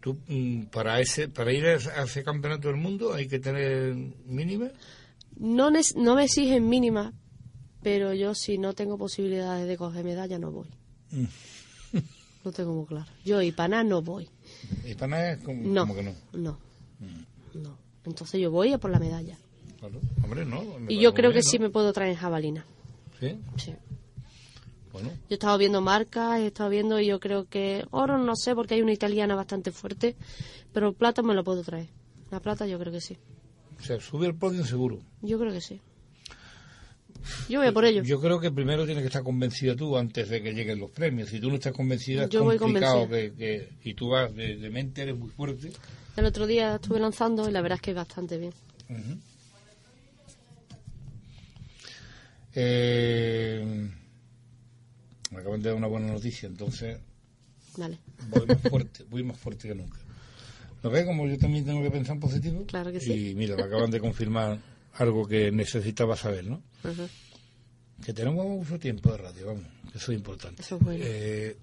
[0.00, 3.94] Tú, mm, para ese para ir a ese, campeonato del mundo hay que tener
[4.26, 4.68] mínima.
[5.36, 7.14] No, no me exigen mínimas,
[7.82, 10.68] pero yo si no tengo posibilidades de coger medalla no voy.
[11.10, 11.24] Mm.
[12.44, 13.10] Lo tengo muy claro.
[13.24, 14.28] Yo y nada no voy.
[14.84, 16.14] Y nada es como, No, como que no.
[16.32, 16.58] no,
[17.54, 17.78] no.
[18.04, 19.36] Entonces yo voy a por la medalla.
[19.78, 20.00] Claro.
[20.22, 20.62] Hombre, no.
[20.78, 21.64] me Y yo creo que bien, sí ¿no?
[21.64, 22.64] me puedo traer en jabalina.
[23.20, 23.36] ¿Sí?
[23.56, 23.74] Sí.
[24.92, 28.34] Bueno, Yo he estado viendo marcas, he estado viendo y yo creo que oro no
[28.36, 30.16] sé porque hay una italiana bastante fuerte,
[30.72, 31.88] pero plata me lo puedo traer.
[32.30, 33.16] La plata yo creo que sí.
[33.78, 34.98] o sea, sube al podio seguro.
[35.22, 35.80] Yo creo que sí.
[37.48, 38.02] Yo voy a por ello.
[38.02, 41.28] Yo creo que primero tienes que estar convencida tú antes de que lleguen los premios.
[41.28, 43.36] Si tú no estás convencida, es Yo voy complicado convencida.
[43.36, 45.70] que, que- y tú vas de, de mente, eres muy fuerte.
[46.16, 48.52] El otro día estuve lanzando y la verdad es que bastante bien.
[48.88, 49.18] Ujú.
[52.54, 53.90] Eh,
[55.30, 56.98] me acaban de dar una buena noticia, entonces
[58.30, 59.98] voy más fuerte, voy más fuerte que nunca.
[60.82, 62.64] ¿Lo ves como yo también tengo que pensar en positivo?
[62.66, 63.30] Claro que sí.
[63.30, 64.58] Y mira, me acaban de confirmar
[64.94, 66.62] algo que necesitaba saber, ¿no?
[68.04, 70.62] Que tenemos mucho tiempo de radio, vamos, que eso es importante.
[70.62, 71.04] Eso es bueno.
[71.06, 71.56] Eh,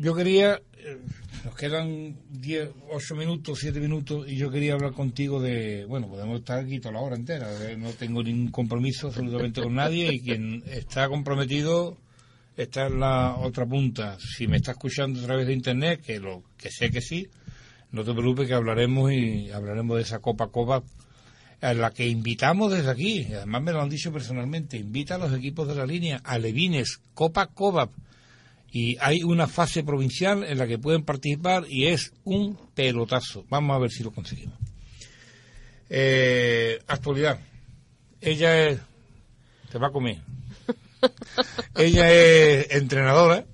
[0.00, 0.98] yo quería, eh,
[1.44, 6.40] nos quedan 10, 8 minutos, 7 minutos, y yo quería hablar contigo de, bueno, podemos
[6.40, 10.62] estar aquí toda la hora entera, no tengo ningún compromiso absolutamente con nadie, y quien
[10.66, 11.98] está comprometido
[12.56, 14.16] está en la otra punta.
[14.18, 17.28] Si me está escuchando a través de internet, que lo que sé que sí,
[17.92, 20.82] no te preocupes que hablaremos y hablaremos de esa Copa Copa
[21.60, 25.34] a la que invitamos desde aquí, además me lo han dicho personalmente, invita a los
[25.34, 27.92] equipos de la línea, a Levines, Copa Cobap,
[28.72, 33.44] y hay una fase provincial en la que pueden participar y es un pelotazo.
[33.48, 34.56] Vamos a ver si lo conseguimos.
[35.88, 37.40] Eh, actualidad.
[38.20, 38.80] Ella es...
[39.70, 40.18] Te va a comer.
[41.76, 43.44] ella es entrenadora,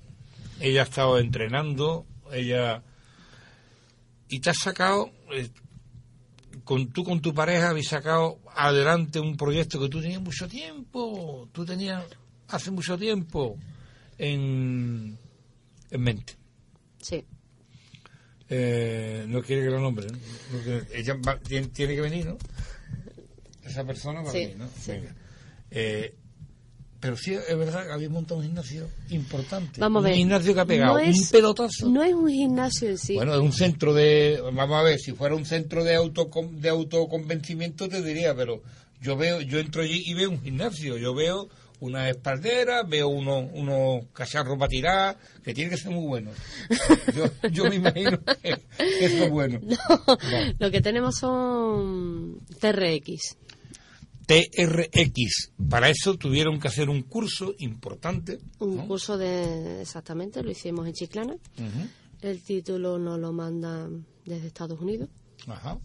[0.59, 2.83] ella ha estado entrenando, ella...
[4.29, 5.11] Y te has sacado...
[5.31, 5.49] eh,
[6.63, 11.47] con tú con tu pareja habéis sacado adelante un proyecto que tú tenías mucho tiempo,
[11.53, 12.03] tú tenías
[12.49, 13.57] hace mucho tiempo
[14.17, 15.17] en,
[15.91, 16.33] en mente.
[17.01, 17.23] Sí,
[18.49, 20.17] Eh, no quiere que lo nombre, ¿no?
[20.57, 22.37] No quiere- ella va- tiene, tiene que venir, ¿no?
[23.65, 24.67] Esa persona va Sí, a venir, ¿no?
[24.79, 24.91] sí.
[24.91, 25.15] Venga.
[25.69, 26.15] Eh,
[27.01, 29.81] pero sí, es verdad que habéis montado un gimnasio importante.
[29.81, 30.13] vamos a ver.
[30.13, 31.89] Un gimnasio que ha pegado No es- un pelotazo.
[31.89, 33.15] No es un gimnasio en sí.
[33.15, 34.39] Bueno, es un centro de.
[34.53, 38.63] Vamos a ver, si fuera un centro de, autocon- de autoconvencimiento te diría, pero
[39.01, 40.97] yo veo, yo entro allí y veo un gimnasio.
[40.97, 46.07] Yo veo una espaldera, veo unos unos cacharros para tirar, que tiene que ser muy
[46.07, 46.35] buenos.
[47.15, 49.59] Yo, yo me imagino que, eso es bueno.
[50.59, 53.37] Lo que tenemos son TRX.
[54.27, 55.53] TRX.
[55.69, 58.39] Para eso tuvieron que hacer un curso importante.
[58.59, 58.87] Un ¿no?
[58.87, 61.35] curso de, exactamente, lo hicimos en Chiclana.
[62.21, 65.09] El título nos lo mandan desde Estados Unidos.
[65.47, 65.79] Ajá.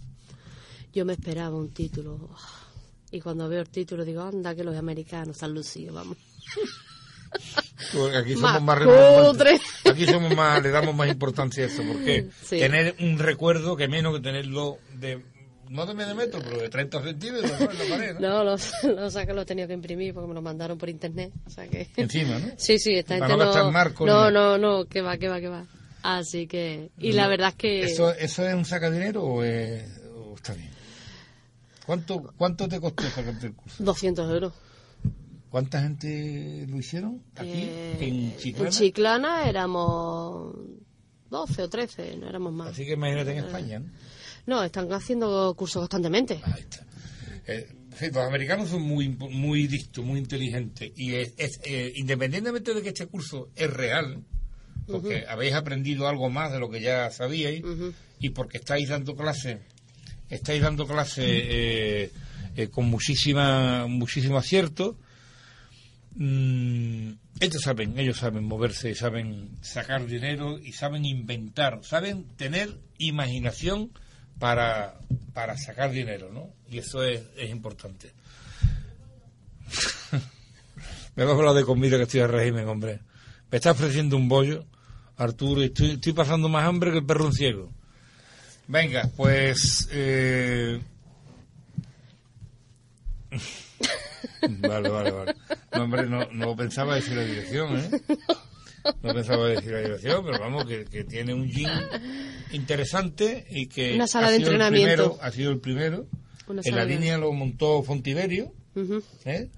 [0.92, 2.31] Yo me esperaba un título.
[3.12, 6.16] Y cuando veo el título digo, anda, que los americanos están lucidos, vamos.
[8.16, 9.61] Aquí Más somos más relevantes.
[9.85, 11.83] Aquí somos más, le damos más importancia a eso.
[11.87, 12.59] porque Sí.
[12.59, 15.22] Tener un recuerdo que menos que tenerlo de,
[15.68, 17.70] no de medio metro, pero de 30 centímetros ¿no?
[17.70, 18.14] en la pared.
[18.18, 18.29] ¿no?
[18.29, 21.33] No, los, los que lo he tenido que imprimir porque me lo mandaron por internet.
[21.46, 21.88] O sea que...
[21.96, 22.53] Encima, ¿no?
[22.57, 23.44] Sí, sí, esta Para no no...
[23.46, 25.66] gastar marco no, no, no, que va, que va, que va.
[26.03, 26.90] Así que...
[26.98, 27.83] Y la verdad es que...
[27.85, 30.71] ¿Eso, ¿Eso es un sacadinero o, es, o está bien?
[31.87, 33.83] ¿Cuánto, ¿Cuánto te costó sacarte el curso?
[33.83, 34.53] 200 euros.
[35.51, 37.51] ¿Cuánta gente lo hicieron aquí?
[37.53, 38.68] Eh, en Chiclana.
[38.68, 40.57] En Chiclana éramos
[41.31, 42.68] 12 o 13, no éramos más.
[42.68, 43.90] Así que imagínate en España, ¿no?
[44.47, 46.40] No, están haciendo cursos constantemente.
[46.42, 46.87] Ahí está.
[47.47, 47.68] Eh,
[48.01, 50.92] los americanos son muy muy listos, muy inteligentes.
[50.97, 54.25] Y es, es, eh, independientemente de que este curso es real,
[54.87, 57.62] porque habéis aprendido algo más de lo que ya sabíais,
[58.18, 59.59] y porque estáis dando clases,
[60.33, 62.11] estáis dando clases eh,
[62.57, 64.97] eh, con muchísima, muchísimo acierto,
[66.16, 73.90] mm, ellos saben, ellos saben moverse, saben sacar dinero y saben inventar, saben tener imaginación
[74.38, 74.99] para,
[75.35, 76.49] para sacar dinero, ¿no?
[76.71, 78.12] Y eso es, es importante.
[81.14, 83.01] Me vas a hablar de comida que estoy de régimen, hombre.
[83.51, 84.64] Me está ofreciendo un bollo,
[85.16, 87.82] Arturo, y estoy, estoy pasando más hambre que el perro en ciego.
[88.72, 89.87] Venga, pues...
[89.92, 90.80] eh,
[94.61, 95.35] vale, vale, vale.
[95.74, 97.90] No, hombre, no, no pensaba decir la dirección, ¿eh?
[99.02, 101.68] No pensaba decir la dirección, pero vamos, que, que tiene un gym
[102.52, 103.94] interesante y que...
[103.94, 104.94] Una sala ha de sido el entrenamiento.
[105.11, 106.06] primero- ha sido el primero.
[106.48, 108.52] Una en la línea lo montó Fontiverio.
[109.24, 109.50] ¿eh?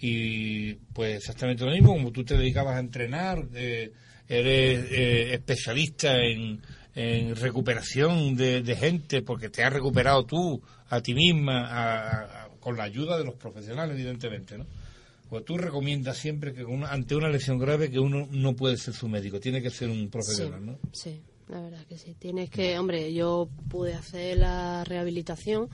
[0.00, 3.92] Y pues exactamente lo mismo, como tú te dedicabas a entrenar, eh,
[4.28, 6.62] eres eh, especialista en,
[6.94, 12.48] en recuperación de, de gente, porque te has recuperado tú a ti misma, a- a-
[12.60, 14.66] con la ayuda de los profesionales, evidentemente, ¿no?
[15.28, 18.94] Pues tú recomiendas siempre que una- ante una lesión grave que uno no puede ser
[18.94, 20.78] su médico, tiene que ser un profesional, sí, ¿no?
[20.92, 22.14] Sí, la verdad que sí.
[22.18, 25.68] Tienes que, hombre, yo pude hacer la rehabilitación,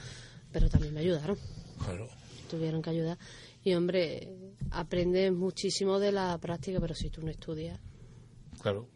[0.53, 1.39] pero también me ayudaron.
[1.83, 2.09] Claro.
[2.51, 3.19] Tuvieron que ayudar.
[3.65, 4.29] Y, hombre,
[4.71, 7.81] aprendes muchísimo de la práctica, pero si tú no estudias.
[8.61, 8.89] Claro.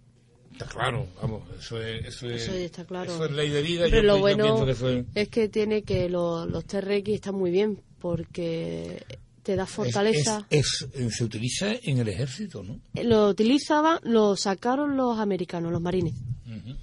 [0.64, 3.12] Está claro, vamos, eso es, eso es, Eso está claro.
[3.12, 3.84] eso es ley de vida.
[3.84, 7.80] Pero yo, lo bueno que es- que tiene que lo- los TRX están muy bien
[7.98, 9.02] porque
[9.42, 10.46] te da fortaleza.
[10.50, 12.78] Es, es- eh, se utiliza en el ejército, ¿no?
[13.02, 16.14] Lo utilizaban, lo sacaron los americanos, los marines.
[16.46, 16.76] Ujú.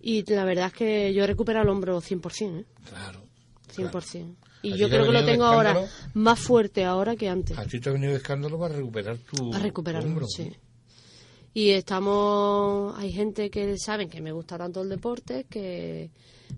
[0.00, 2.64] Y la verdad es que yo he recuperado el hombro 100%, ¿eh?
[2.88, 3.22] Claro.
[3.74, 4.36] 100%.
[4.62, 7.56] Y ¿A yo creo que lo tengo ahora más fuerte ahora que antes.
[7.56, 10.26] A ti te ha venido escándalo para recuperar tu a recuperarlo, hombro.
[10.26, 10.50] sí.
[11.58, 16.08] Y estamos, hay gente que saben que me gusta tanto el deporte que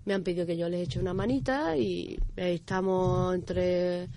[0.05, 4.09] me han pedido que yo les eche una manita y estamos entre,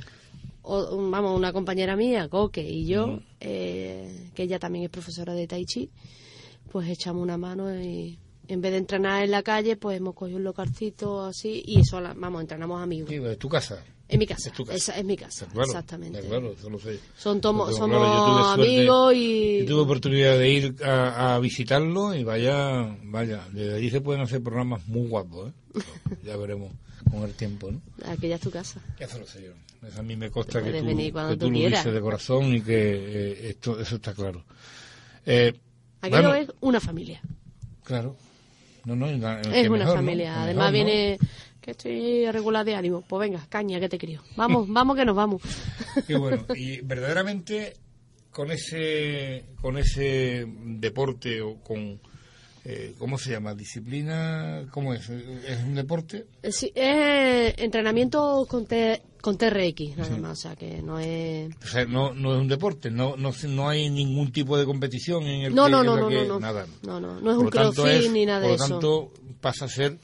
[0.60, 5.46] o- vamos, una compañera mía, Coque, y yo, eh, que ella también es profesora de
[5.46, 5.88] Tai Chi,
[6.70, 8.18] pues echamos una mano y
[8.48, 12.12] en vez de entrenar en la calle, pues hemos cogido un localcito así y sola,
[12.14, 13.08] vamos, entrenamos amigos.
[13.08, 13.82] Sí, es tu casa.
[14.06, 14.76] En mi casa, Es tu casa.
[14.76, 16.20] esa es mi casa, claro, exactamente.
[16.20, 16.98] claro, eso sé.
[17.16, 19.60] Son tomo- somos amigos y...
[19.60, 24.20] Yo tuve oportunidad de ir a, a visitarlo y vaya, vaya, desde allí se pueden
[24.22, 25.80] hacer programas muy guapos, ¿eh?
[26.22, 26.70] ya veremos
[27.10, 27.80] con el tiempo, ¿no?
[28.06, 28.80] Aquella es tu casa.
[28.98, 29.52] Eso lo sé yo.
[29.88, 32.00] Eso a mí me consta que tú, venir cuando que tú tú lo dices de
[32.00, 34.44] corazón y que eh, esto, eso está claro.
[35.26, 35.52] Eh,
[36.02, 37.20] Aquello bueno, es una familia.
[37.84, 38.16] Claro.
[38.84, 39.18] No, no, Es
[39.50, 40.42] que una familia.
[40.42, 40.88] Además mejor,
[41.20, 41.28] ¿no?
[41.64, 43.02] Que estoy regular de ánimo.
[43.08, 44.20] Pues venga, caña que te crío.
[44.36, 45.42] Vamos, vamos que nos vamos.
[46.06, 46.44] Qué bueno.
[46.56, 47.74] Y verdaderamente
[48.30, 52.00] con ese con ese deporte o con
[52.66, 53.54] eh, ¿cómo se llama?
[53.54, 55.08] Disciplina, ¿cómo es?
[55.10, 56.26] ¿Es un deporte?
[56.42, 60.38] Eh, Sí, es entrenamiento con, T- con TRX, nada más.
[60.38, 61.54] O sea, que no es...
[61.62, 65.24] O sea, no, no es un deporte, no, no, no hay ningún tipo de competición
[65.24, 66.40] en el No, que, no, no, no, que- no, no.
[66.40, 66.66] nada.
[66.84, 68.64] No, no, no es Por un crossfit ni nada de Por eso.
[68.64, 69.12] lo tanto,
[69.42, 69.98] pasa a ser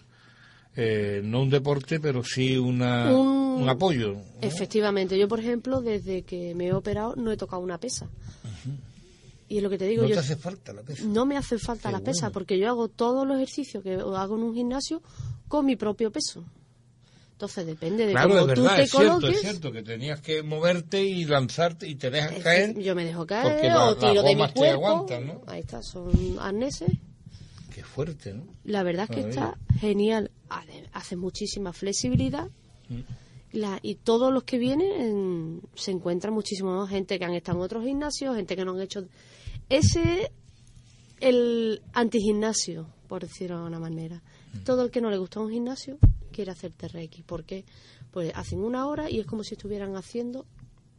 [0.77, 4.15] eh, no un deporte, pero sí una, Un- un apoyo.
[4.15, 4.23] ¿no?
[4.41, 8.09] Efectivamente, yo por ejemplo, desde que me he operado no he tocado una pesa.
[9.49, 11.03] Y es lo que te digo, No yo te hace falta la pesa.
[11.05, 14.37] no me hace falta Qué la pesa porque yo hago todos los ejercicios que hago
[14.37, 15.03] en un gimnasio
[15.49, 16.45] con mi propio peso.
[17.33, 19.37] Entonces depende de Claro, cómo es tú verdad, te es cierto, coloques.
[19.37, 22.79] es cierto, que tenías que moverte y lanzarte y te dejas Es caer.
[22.79, 24.87] Yo me dejo porque caer la- o las tiro de mi gomas te cuerpo.
[24.89, 25.43] aguantan, ¿no?
[25.47, 26.91] Ahí está, son arneses.
[27.75, 28.45] Qué fuerte, ¿no?
[28.65, 29.57] La verdad es que Maravilla.
[29.59, 30.31] está genial.
[30.93, 32.49] Hace- muchísima flexibilidad.
[32.89, 33.01] Mm.
[33.53, 36.87] La- y todos los que vienen se encuentran muchísimo ¿no?
[36.87, 39.05] gente que han estado en otros gimnasios, gente que no han hecho.
[39.69, 40.31] Ese es
[41.21, 44.23] el antigimnasio, por decirlo de alguna manera.
[44.55, 44.65] Mm.
[44.65, 45.99] Todo el que no le gusta un gimnasio
[46.33, 47.23] quiere hacer TRX.
[47.23, 47.65] ¿Por qué?
[48.11, 50.47] Pues hacen una hora y es como si estuvieran haciendo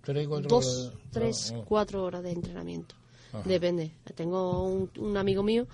[0.04, 1.00] Tres, cuatro dos, horas.
[1.12, 2.96] tres, cuatro horas de entrenamiento.
[3.34, 3.44] Ajá.
[3.48, 3.92] Depende.
[4.16, 5.68] Tengo un, un amigo mío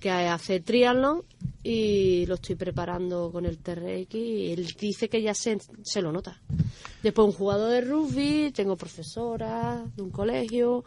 [0.00, 1.22] que hace triatlón
[1.62, 6.12] y lo estoy preparando con el TRX y él dice que ya se, se lo
[6.12, 6.40] nota.
[7.02, 10.84] Después un jugador de rugby, tengo profesoras de un colegio,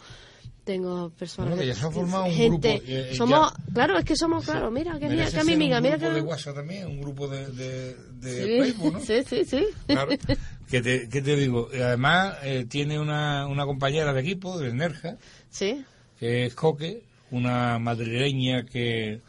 [0.64, 2.74] tengo personas Bueno, que ya se ha formado un gente.
[2.74, 5.44] grupo, eh, eh, somos, ya- claro, es que somos, claro, mira, que, mira, que a
[5.44, 6.16] mi amiga, un mira grupo que...
[6.16, 9.00] de WhatsApp también, un grupo de, de, de Sí, Facebook, ¿no?
[9.00, 9.66] sí, sí, sí.
[9.88, 10.12] Claro.
[10.70, 11.70] ¿Qué te, qué te digo?
[11.74, 15.18] Además, eh, tiene una, una compañera de equipo, de Nerja,
[15.50, 15.86] Sí,
[16.20, 19.22] que es Coque, una madrileña que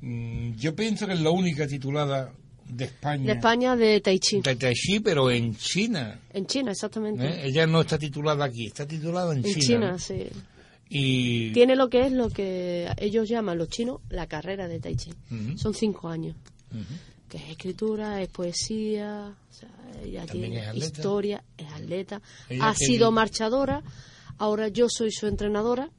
[0.00, 2.32] mm, yo pienso que es la única titulada
[2.68, 3.24] de España.
[3.26, 4.40] de España, de Tai Chi.
[4.40, 6.20] de Tai Chi, pero en China.
[6.32, 7.26] En China, exactamente.
[7.26, 7.46] ¿eh?
[7.46, 9.60] Ella no está titulada aquí, está titulada en, En China.
[9.60, 9.98] China, ¿no?
[9.98, 10.26] sí.
[10.92, 14.96] Y Tiene lo que es lo que ellos llaman los chinos la carrera de Tai
[14.96, 15.10] Chi.
[15.30, 15.58] Ujú.
[15.58, 16.36] Son cinco años.
[17.28, 19.68] Que es escritura, es poesía, o sea,
[20.04, 22.20] ella tiene es historia, es atleta.
[22.48, 23.82] Ella ha sido marchadora.
[24.40, 25.90] Ahora yo soy su entrenadora.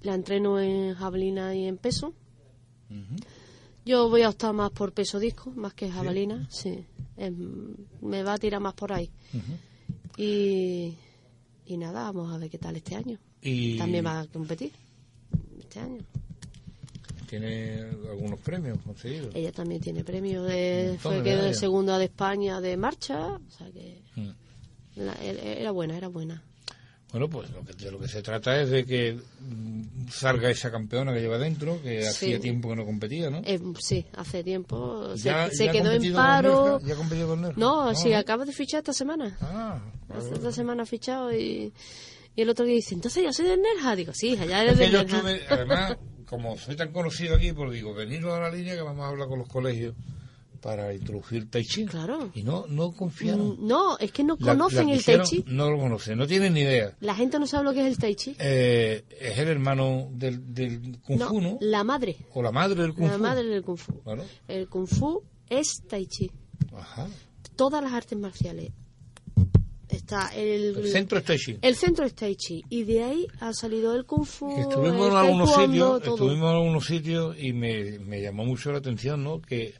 [0.00, 2.14] La entreno en jabalina y en peso.
[3.84, 6.46] Yo voy a optar más por peso disco, más que jabalina.
[6.50, 6.84] Sí.
[7.16, 9.10] Em, me va a tirar más por ahí.
[10.16, 10.94] Y,
[11.66, 13.18] y nada, vamos a ver qué tal este año.
[13.42, 14.72] y También va a competir
[15.58, 15.98] este año.
[17.28, 19.34] tiene algunos premios conseguidos.
[19.34, 20.42] Ella también tiene premio.
[20.44, 21.58] De, fue de quedó medallas.
[21.58, 23.34] segunda de España de marcha.
[23.34, 24.30] O sea que Mm.
[24.96, 26.42] la- e- era buena, era buena.
[27.12, 30.70] Bueno, pues lo que, de lo que se trata es de que mm, salga esa
[30.70, 32.08] campeona que lleva dentro, que Sí.
[32.08, 33.40] hacía tiempo que no competía, ¿no?
[33.44, 36.80] Eh, sí, hace tiempo se, Ya- se ya quedó en paro.
[36.84, 37.58] ¿Ya competido con Nerja?
[37.58, 38.18] No, sí, ¿no?
[38.18, 39.36] acaba de fichar esta semana.
[39.40, 40.52] Ah, vale, Esta vale.
[40.52, 41.72] semana ha fichado y,
[42.34, 43.94] y el otro día dice, entonces yo soy de Nerja.
[43.96, 45.16] Digo, sí, allá eres Es de yo Nerja.
[45.16, 45.96] estuve, además,
[46.26, 49.28] como soy tan conocido aquí, pues digo, veniros a la línea que vamos a hablar
[49.28, 49.94] con los colegios
[50.66, 51.84] para introducir Tai Chi.
[51.86, 52.30] Claro.
[52.34, 53.50] Y no, no confiaron.
[53.60, 55.44] Mm, No, es que no La- conocen la el Tai Chi.
[55.46, 56.96] No lo conocen, no tienen ni idea.
[56.98, 58.34] La gente no sabe lo que es el Tai Chi.
[58.40, 61.58] Eh, es el hermano del, del Kung No, Fu, ¿no?
[61.60, 62.16] la madre.
[62.34, 63.22] O la madre del Kung La Fu.
[63.22, 63.92] madre del Kung Fu.
[64.02, 64.24] Claro.
[64.48, 66.32] El Kung Fu es Tai Chi.
[66.76, 67.06] Ajá.
[67.54, 68.72] Todas las artes marciales.
[69.88, 71.58] Está el, El centro es Tai Chi.
[71.62, 72.64] el centro es Tai Chi.
[72.68, 74.50] Y de ahí ha salido el Kung Fu.
[74.58, 78.78] Estuvimos el en algunos sitios, estuvimos en algunos sitios y me, me llamó mucho la
[78.78, 79.40] atención, ¿no?
[79.40, 79.74] Que,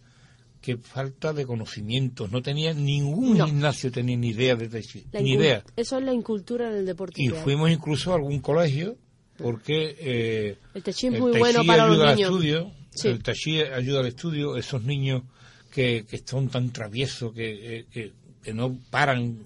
[0.66, 2.32] que falta de conocimientos.
[2.32, 3.46] No tenía ningún No.
[3.46, 5.62] gimnasio tenía ni idea de Tai Chi, La ni idea.
[5.76, 7.22] Eso es la incultura del deporte.
[7.22, 8.96] Y fuimos incluso a algún colegio
[9.38, 12.30] porque eh, El Tai Chi es muy bueno para ayuda los al niños.
[12.32, 13.08] estudio, Sí.
[13.08, 15.22] el Tai Chi ayuda al estudio, esos niños
[15.70, 18.12] que, que son tan traviesos, que, eh, que,
[18.42, 19.38] que no paran,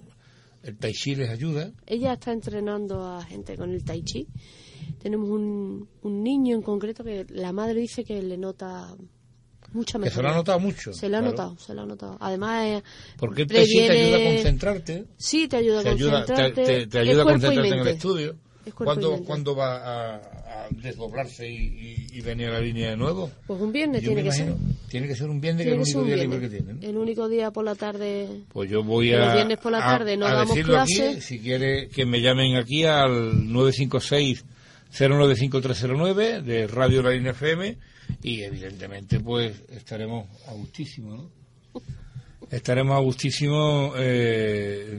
[0.63, 1.71] el tai chi les ayuda.
[1.85, 4.27] Ella está entrenando a gente con el tai chi.
[5.01, 8.95] Tenemos un, un niño en concreto que la madre dice que le nota
[9.73, 10.15] mucha Que mejor.
[10.15, 10.93] se lo ha notado mucho.
[10.93, 11.31] Se lo ha claro.
[11.31, 12.17] notado, se lo ha notado.
[12.19, 12.83] Además, eh,
[13.17, 15.05] Porque el chi te previene- ayuda a concentrarte.
[15.17, 16.63] Sí, te ayuda a te te, concentrarte.
[16.65, 18.35] te- te Es ayuda a concentrarte en el estudio.
[18.75, 19.17] ¿Cuándo.
[19.23, 23.31] ¿Cuándo va a, a desdoblarse y, y- y venir a la línea de nuevo?
[23.47, 24.53] Pues un viernes tiene que ser.
[24.87, 26.73] Tiene que ser un viernes, que que es el único día libre que tiene.
[26.73, 26.87] ¿no?
[26.87, 28.27] El único día por la tarde.
[28.53, 31.39] Pues yo voy a, viernes por la a- tarde no a damos decirlo aquí, si
[31.39, 34.45] quiere que me llamen aquí al 956
[34.91, 37.77] 095309 de Radio La Línea FM
[38.23, 41.31] y evidentemente pues estaremos a gustísimo, ¿no?
[42.49, 44.97] Estaremos a gustísimo, eh,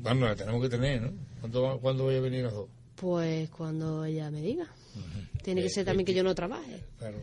[0.00, 1.12] bueno, la tenemos que tener, ¿no?
[1.40, 2.68] ¿Cuándo, ¿Cuándo voy a venir los dos?
[2.96, 4.66] Pues cuando ella me diga.
[5.42, 6.82] Tiene que Eh, ser también que yo no trabaje.
[6.98, 7.18] Claro.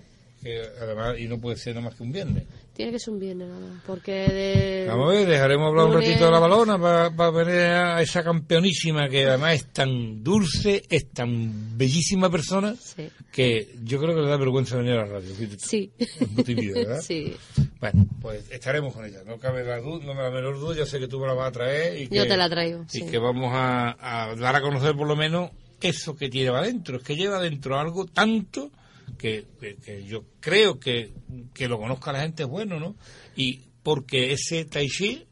[0.46, 2.44] Que además, y no puede ser nada más que un viernes.
[2.76, 3.82] Tiene que ser un viernes nada más.
[3.84, 4.86] Porque de.
[4.88, 9.10] Vamos a ver, dejaremos hablar un ratito de la balona para ver a esa campeonísima
[9.10, 13.10] que además es tan dulce, es tan bellísima persona Sí.
[13.32, 15.34] que yo creo que le da vergüenza venir a la radio.
[15.58, 15.92] Sí.
[15.98, 17.02] Es muy tímida, ¿verdad?
[17.02, 17.36] sí.
[17.80, 19.24] Bueno, pues estaremos con ella.
[19.26, 20.76] No cabe la, duda, no me la menor duda.
[20.76, 22.00] Yo sé que tú me la vas a traer.
[22.04, 23.06] Y que, Yo te la traigo, Y sí.
[23.08, 23.96] que vamos a,
[24.30, 25.50] a dar a conocer por lo menos
[25.82, 26.98] eso que lleva adentro.
[26.98, 28.70] Es que lleva adentro algo tanto
[29.18, 31.14] que, que- que yo creo que,
[31.54, 32.96] que lo conozca la gente es bueno, ¿no?
[33.36, 35.26] Y porque ese tai chi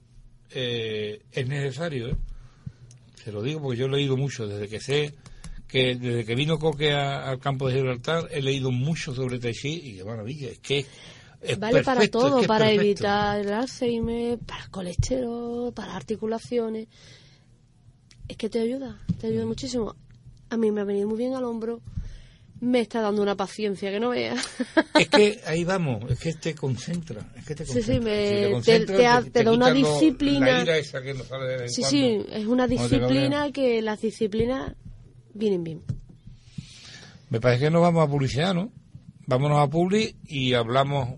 [0.51, 2.15] eh, es necesario, ¿eh?
[3.23, 5.13] Se lo digo porque yo he leído mucho desde que sé
[5.67, 9.53] que desde que vino Coque a- al campo de Gibraltar he leído mucho sobre tai
[9.53, 10.85] chi y qué maravilla, es que
[11.41, 12.83] es Vale para es todo, que para perfecto.
[12.83, 16.87] evitar el Alzheimer, para el colesterol, para articulaciones.
[18.27, 19.95] Es que te ayuda, te ayuda muchísimo.
[20.49, 21.81] A mí me ha venido muy bien al hombro.
[22.65, 24.39] Me está dando una paciencia que no veas.
[24.99, 28.09] Es que ahí vamos, es que te concentra, es que te Sí, sí, concentra.
[28.09, 30.63] me- Si te- te ha- te da una disciplina.
[30.63, 31.97] La ira que nos sale de Sí, cuando.
[31.97, 34.75] sí, es una te disciplina que las disciplinas
[35.33, 35.81] vienen bien.
[37.29, 38.71] Me parece que nos vamos a publicidad, ¿no?
[39.25, 41.09] Vámonos a Publi y hablamos.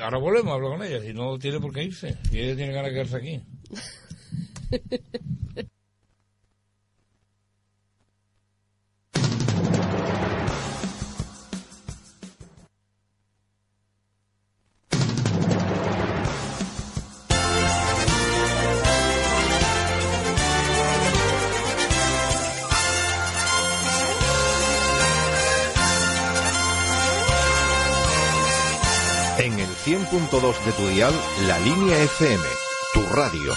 [0.00, 2.16] Ahora volvemos a hablar con ella, si no tiene por qué irse.
[2.30, 3.40] Si ella tiene ganas de quedarse aquí.
[29.84, 31.12] 100.2 de tu dial,
[31.46, 32.42] la línea FM,
[32.94, 33.52] tu radio.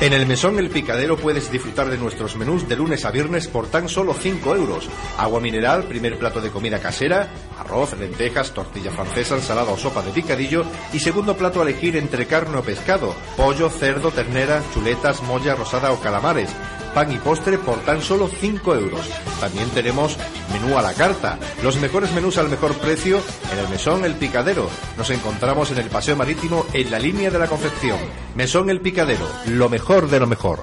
[0.00, 3.66] En el Mesón El Picadero puedes disfrutar de nuestros menús de lunes a viernes por
[3.68, 4.88] tan solo 5 euros.
[5.18, 7.28] Agua mineral, primer plato de comida casera,
[7.58, 12.26] arroz, lentejas, tortilla francesa, ensalada o sopa de picadillo y segundo plato a elegir entre
[12.26, 16.50] carne o pescado, pollo, cerdo, ternera, chuletas, molla rosada o calamares.
[16.94, 19.08] Pan y postre por tan solo 5 euros.
[19.40, 20.16] También tenemos
[20.52, 21.38] menú a la carta.
[21.62, 23.20] Los mejores menús al mejor precio
[23.52, 24.68] en el Mesón El Picadero.
[24.98, 27.98] Nos encontramos en el Paseo Marítimo en la línea de la confección.
[28.34, 30.62] Mesón El Picadero, lo mejor de lo mejor.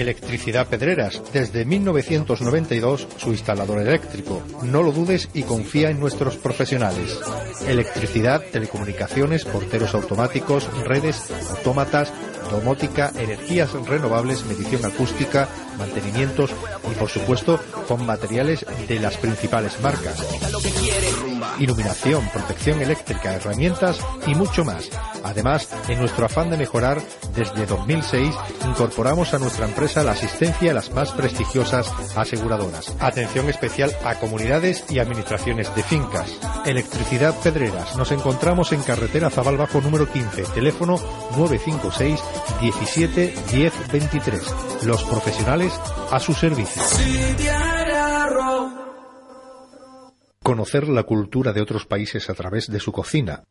[0.00, 4.42] Electricidad Pedreras, desde 1992 su instalador eléctrico.
[4.62, 7.18] No lo dudes y confía en nuestros profesionales.
[7.66, 12.12] Electricidad, telecomunicaciones, porteros automáticos, redes, autómatas,
[12.50, 16.50] domótica, energías renovables, medición acústica, mantenimientos
[16.90, 20.22] y por supuesto con materiales de las principales marcas.
[21.58, 24.90] Iluminación, protección eléctrica, herramientas y mucho más.
[25.24, 27.00] Además, en nuestro afán de mejorar,
[27.34, 28.34] desde 2006
[28.66, 32.94] incorporamos a nuestra empresa la asistencia a las más prestigiosas aseguradoras.
[33.00, 36.38] Atención especial a comunidades y administraciones de fincas.
[36.64, 37.96] Electricidad Pedreras.
[37.96, 40.98] Nos encontramos en carretera Zabal Bajo número 15, teléfono
[41.36, 42.20] 956
[42.60, 44.54] 17 10 23.
[44.84, 45.72] Los profesionales
[46.10, 46.82] a su servicio.
[50.46, 53.42] Conocer la cultura de otros países a través de su cocina.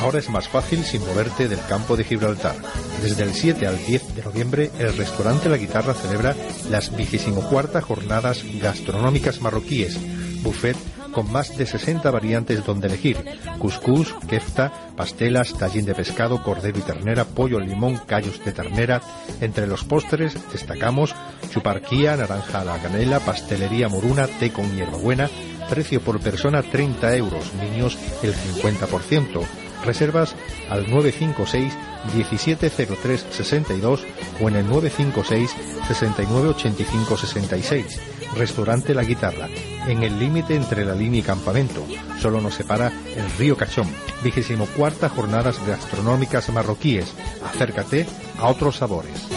[0.00, 2.54] Ahora es más fácil sin moverte del campo de Gibraltar.
[3.02, 6.36] Desde el 7 al 10 de noviembre, el restaurante La Guitarra celebra
[6.70, 9.98] las 24 jornadas gastronómicas marroquíes,
[10.44, 10.76] buffet
[11.14, 13.16] con más de 60 variantes donde elegir.
[13.58, 19.00] Cuscús, kefta, pastelas, tallín de pescado, cordero y ternera, pollo limón, callos de ternera.
[19.40, 21.14] Entre los postres destacamos
[21.50, 25.30] chuparquía, naranja a la canela, pastelería moruna, té con hierbabuena,
[25.70, 29.46] precio por persona 30 euros, niños el 50%.
[29.84, 30.34] Reservas
[30.70, 31.72] al 956
[32.14, 34.04] 1703 62
[34.40, 35.50] o en el 956
[35.86, 38.13] 69 85 66.
[38.34, 39.48] Restaurante La Guitarra,
[39.86, 41.84] en el límite entre la línea y campamento.
[42.20, 43.88] Solo nos separa el río Cachón.
[44.22, 47.12] Vigésimo cuarta jornadas gastronómicas marroquíes.
[47.44, 48.06] Acércate
[48.38, 49.28] a otros sabores.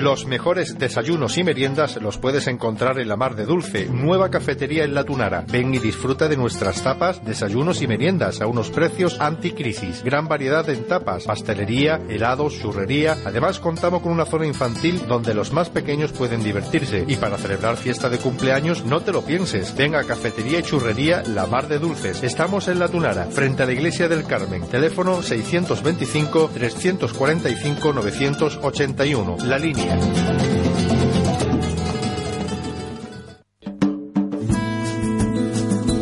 [0.00, 4.84] Los mejores desayunos y meriendas los puedes encontrar en la Mar de Dulce, nueva cafetería
[4.84, 5.44] en La Tunara.
[5.46, 10.02] Ven y disfruta de nuestras tapas, desayunos y meriendas a unos precios anticrisis.
[10.02, 13.18] Gran variedad en tapas, pastelería, helados, churrería.
[13.26, 17.04] Además contamos con una zona infantil donde los más pequeños pueden divertirse.
[17.06, 19.76] Y para celebrar fiesta de cumpleaños, no te lo pienses.
[19.76, 22.22] Ven a Cafetería y Churrería La Mar de Dulces.
[22.22, 24.66] Estamos en La Tunara, frente a la Iglesia del Carmen.
[24.66, 29.36] Teléfono 625 345 981.
[29.44, 29.89] La línea.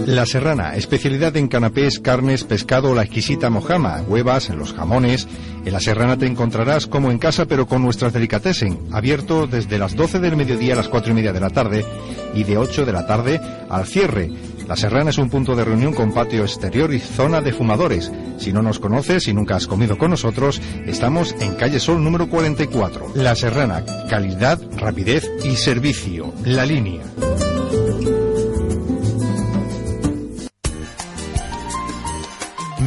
[0.09, 5.29] La Serrana, especialidad en canapés, carnes, pescado, la exquisita mojama, huevas, los jamones.
[5.65, 9.95] En La Serrana te encontrarás como en casa pero con nuestras delicatessen, abierto desde las
[9.95, 11.85] 12 del mediodía a las 4 y media de la tarde
[12.35, 14.31] y de 8 de la tarde al cierre.
[14.69, 18.13] La Serrana es un punto de reunión con patio exterior y zona de fumadores.
[18.37, 22.29] Si no nos conoces y nunca has comido con nosotros, estamos en calle Sol número
[22.29, 23.13] 44.
[23.15, 26.35] La Serrana, calidad, rapidez y servicio.
[26.45, 27.01] La línea.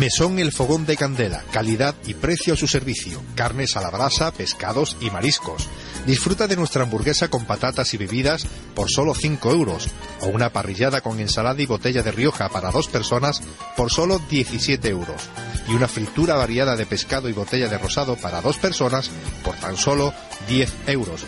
[0.01, 3.21] Mesón El Fogón de Candela, calidad y precio a su servicio.
[3.35, 5.69] Carnes a la brasa, pescados y mariscos.
[6.07, 9.89] Disfruta de nuestra hamburguesa con patatas y bebidas por solo 5 euros.
[10.21, 13.43] O una parrillada con ensalada y botella de Rioja para dos personas
[13.77, 15.29] por solo 17 euros.
[15.67, 19.11] Y una fritura variada de pescado y botella de rosado para dos personas
[19.45, 20.15] por tan solo
[20.47, 21.21] 10 euros.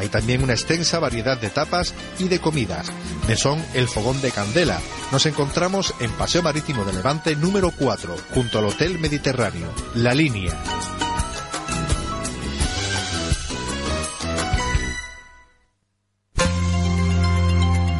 [0.00, 2.90] Hay también una extensa variedad de tapas y de comidas.
[3.28, 4.80] Mesón El Fogón de Candela.
[5.12, 9.70] Nos encontramos en Paseo Marítimo de Levante número 4, junto al Hotel Mediterráneo.
[9.94, 10.58] La línea.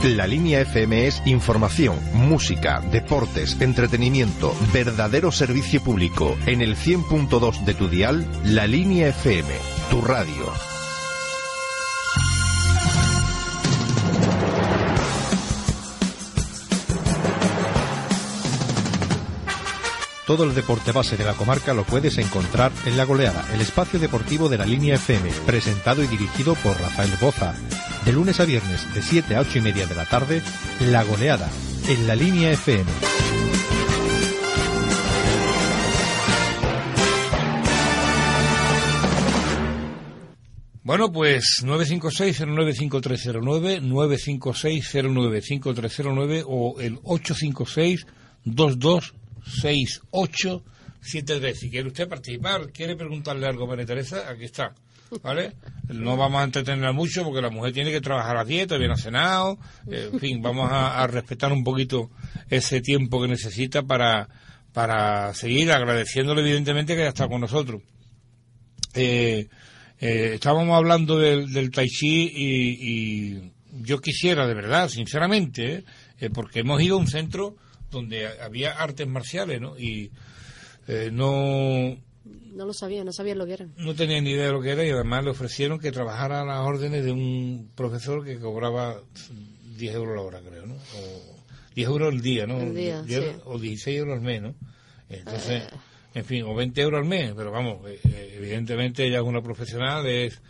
[0.02, 6.38] La línea FM es información, música, deportes, entretenimiento, verdadero servicio público.
[6.46, 9.50] En el 100.2 de tu dial, La línea FM,
[9.90, 10.79] tu radio.
[20.30, 23.98] Todo el deporte base de la comarca lo puedes encontrar en La Goleada, el espacio
[23.98, 27.52] deportivo de la línea FM, presentado y dirigido por Rafael Boza.
[28.04, 30.40] De lunes a viernes, de 7 a 8 y media de la tarde,
[30.88, 31.50] La Goleada,
[31.88, 32.88] en la línea FM.
[40.84, 47.00] Bueno, pues 956-095309, 956-095309 o el
[49.44, 51.54] 856-226873.
[51.54, 54.74] Si quiere usted participar, quiere preguntarle algo María Teresa, aquí está.
[55.22, 55.54] ¿Vale?
[55.88, 58.96] No vamos a entretenerla mucho porque la mujer tiene que trabajar a dieta, bien ha
[58.96, 59.58] cenado.
[59.90, 62.12] eh, en fin, vamos a, respetar un poquito
[62.48, 64.28] ese tiempo que necesita para,
[64.72, 67.82] para seguir agradeciéndole, evidentemente, que haya estado con nosotros.
[68.94, 69.48] Eh,
[70.00, 75.84] eh, estábamos hablando del, del tai chi y, yo quisiera, de verdad, sinceramente,
[76.18, 77.56] eh, porque hemos ido a un centro
[77.90, 79.78] donde ha- había artes marciales, ¿no?
[79.78, 80.10] Y
[80.88, 81.96] eh, no,
[82.54, 83.72] No lo sabía, no sabía lo que eran.
[83.76, 86.44] no tenía ni idea de lo que era y además le ofrecieron que trabajara a
[86.44, 89.00] las órdenes de un profesor que cobraba
[89.76, 90.74] 10 euros la hora, creo, ¿no?
[90.74, 91.36] O
[91.74, 92.56] 10 euros al día, ¿no?
[92.58, 93.40] Al día, 10 sí.
[93.44, 94.54] O 16 euros al mes, ¿no?
[95.08, 95.64] Entonces,
[96.14, 99.42] en fin, o 20 euros al mes, pero vamos, eh, eh, evidentemente ella es una
[99.42, 100.40] profesional, es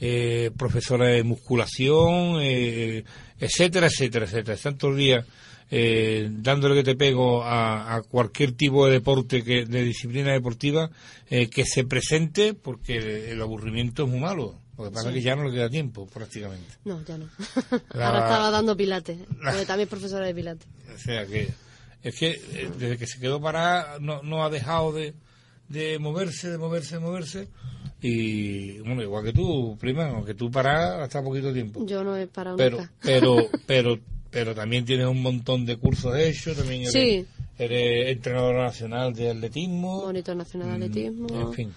[0.00, 3.04] eh, profesora de musculación, eh,
[3.38, 4.54] etcétera, etcétera, etcétera.
[4.54, 5.24] Están todo el día
[5.70, 10.90] eh, dándole que te pego a, a cualquier tipo de deporte, que de disciplina deportiva,
[11.28, 14.58] eh, que se presente, porque el aburrimiento es muy malo.
[14.76, 16.66] Lo que pasa es que ya no le queda tiempo, prácticamente.
[16.84, 17.26] No, ya no.
[17.94, 20.66] La- Ahora estaba dando pilates, La- porque también es profesora de pilates.
[20.94, 21.50] O sea que
[22.02, 25.12] es que eh, desde que se quedó parada no, no ha dejado de,
[25.68, 27.48] de moverse, de moverse, de moverse.
[28.00, 31.84] Y bueno, igual que tú, prima, aunque tú parada hasta poquito tiempo.
[31.84, 32.92] Yo no he parado Pero, nunca.
[33.02, 33.98] pero, pero,
[34.30, 37.26] pero también tienes un montón de cursos hechos, también eres, Sí.
[37.58, 40.02] eres entrenadora nacional de atletismo.
[40.06, 41.72] Monitor nacional de atletismo, Mm, En fin.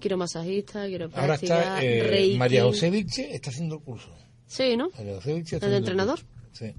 [0.00, 2.34] quiromasajista, Ahora quiropráctica, está eh.
[2.36, 4.08] María José Vilche está haciendo el curso.
[4.46, 4.90] Sí, ¿no?
[4.96, 6.20] María José Vilche está ¿El de entrenador?
[6.52, 6.72] Sí.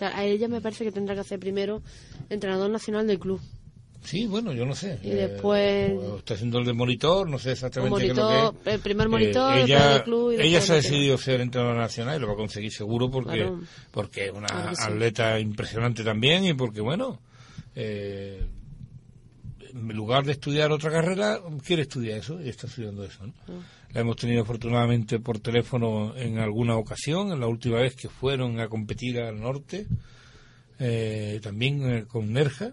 [0.00, 1.82] A ella me parece que tendrá que hacer primero
[2.30, 3.40] entrenador nacional del club.
[4.02, 4.98] Sí, bueno, yo no sé.
[5.02, 8.22] Y después- o está haciendo el de monitor, no sé exactamente Un qué es lo
[8.24, 8.74] monitor, que es.
[8.76, 12.20] el primer monitor, Eh, ella, club y ella se ha decidido ser entrenadora nacional y
[12.20, 13.60] lo va a conseguir seguro porque, Claro.
[13.90, 14.82] porque es una Claro que sí.
[14.82, 17.20] atleta impresionante también y porque, bueno,
[17.74, 18.46] eh,
[19.70, 23.26] en lugar de estudiar otra carrera, quiere estudiar eso y está estudiando eso.
[23.26, 23.34] ¿no?
[23.92, 28.58] La hemos tenido afortunadamente por teléfono en alguna ocasión, en la última vez que fueron
[28.60, 29.86] a competir al norte,
[30.78, 32.72] eh, también eh, con Nerja,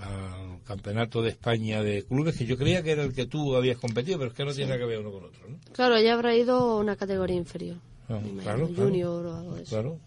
[0.00, 3.76] al Campeonato de España de Clubes, que yo creía que era el que tú habías
[3.78, 5.48] competido, pero es que no tiene nada que ver uno con otro.
[5.48, 5.58] ¿no?
[5.72, 7.76] Claro, ella habrá ido a una categoría inferior.
[8.08, 8.84] Ah, claro, claro.
[8.90, 9.70] junior o algo de eso.
[9.70, 9.98] Claro.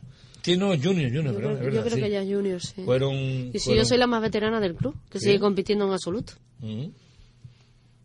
[0.41, 1.39] Sí, no, Junior, Junior, Yo, ¿verdad?
[1.39, 2.01] creo, Es yo verdad, creo sí.
[2.11, 2.81] que es junior, sí.
[2.83, 5.25] Fueron, y si fueron- yo soy la más veterana del club, que Sí.
[5.27, 6.33] sigue compitiendo en absoluto.
[6.61, 6.91] Ujú.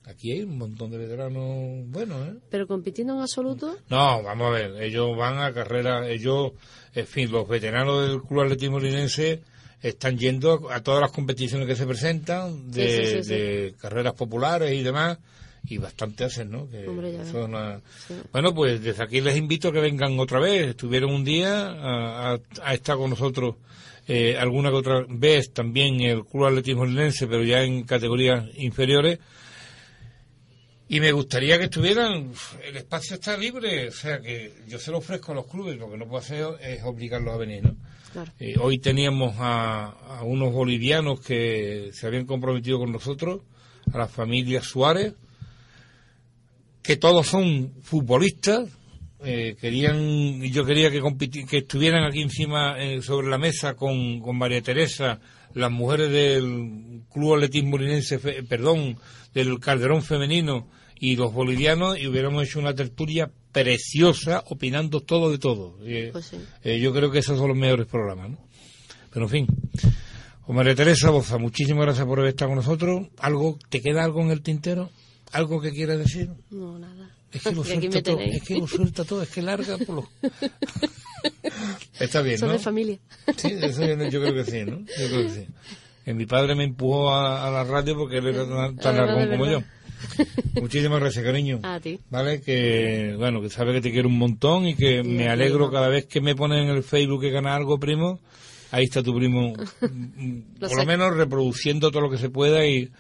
[0.04, 2.34] Aquí hay un montón de veteranos buenos, ¿eh?
[2.48, 6.52] Pero compitiendo en absoluto, No, vamos a ver, ellos van a carreras, ellos,
[6.94, 9.42] en fin, los veteranos del Club Atletismo Linense
[9.82, 13.30] están yendo a todas las competiciones que se presentan, de, Sí, sí, sí, sí.
[13.34, 15.18] de carreras populares y demás,
[15.66, 16.68] y bastante hacen, ¿no?
[16.68, 18.14] Que Hombre, una- Sí.
[18.32, 22.32] Bueno, pues desde aquí les invito a que vengan otra vez, estuvieron un día, a,
[22.34, 23.56] a- a estar con nosotros
[24.10, 29.18] eh, alguna que otra vez también el Club Atletismo Linense, pero ya en categorías inferiores,
[30.88, 32.32] y me gustaría que estuvieran,
[32.66, 35.90] el espacio está libre, o sea que yo se lo ofrezco a los clubes, lo
[35.90, 37.76] que no puedo hacer es obligarlos a venir, ¿no?
[38.38, 43.42] Eh, hoy teníamos a, unos bolivianos que se habían comprometido con nosotros,
[43.92, 45.14] a la familia Suárez,
[46.82, 48.68] que todos son futbolistas,
[49.24, 51.00] eh, querían, yo quería que,
[51.46, 55.20] que estuvieran aquí encima eh, sobre la mesa con, María Teresa,
[55.54, 58.96] las mujeres del Club Atletismo Linense, fe- perdón,
[59.34, 60.68] del Calderón Femenino
[61.00, 65.78] y los bolivianos, y hubiéramos hecho una tertulia preciosa, opinando todo de todo.
[65.84, 66.36] Eh, Pues sí.
[66.64, 68.38] eh, yo creo que esos son los mejores programas, ¿no?
[69.12, 69.46] Pero en fin.
[70.46, 73.06] Pues María Teresa Boza, muchísimas gracias por haber estado con nosotros.
[73.18, 74.90] ¿Algo, ¿Te queda algo en el tintero?
[75.32, 76.30] ¿Algo que quieras decir?
[76.50, 77.10] No, nada.
[77.32, 80.04] Es que lo suelta todo, es que lo suelta todo, es que larga por.
[81.98, 82.52] Está bien, Son ¿no?
[82.54, 82.98] de familia.
[83.36, 84.78] Sí, eso yo, yo creo que sí, ¿no?
[84.78, 85.46] Yo creo que sí.
[86.04, 89.04] Que mi padre me empujó a, a la radio porque él era tan, tan Ah,
[89.06, 89.62] largón como yo.
[90.60, 91.60] Muchísimas gracias, cariño.
[91.62, 91.98] A ti.
[92.10, 95.32] Vale, que bueno, que sabe que te quiero un montón y que Sí, me a
[95.32, 98.20] alegro cada vez que me ponen en el Facebook que gana algo, primo.
[98.70, 102.66] Ahí está tu primo, mm, Lo por lo menos reproduciendo todo lo que se pueda
[102.66, 102.90] y,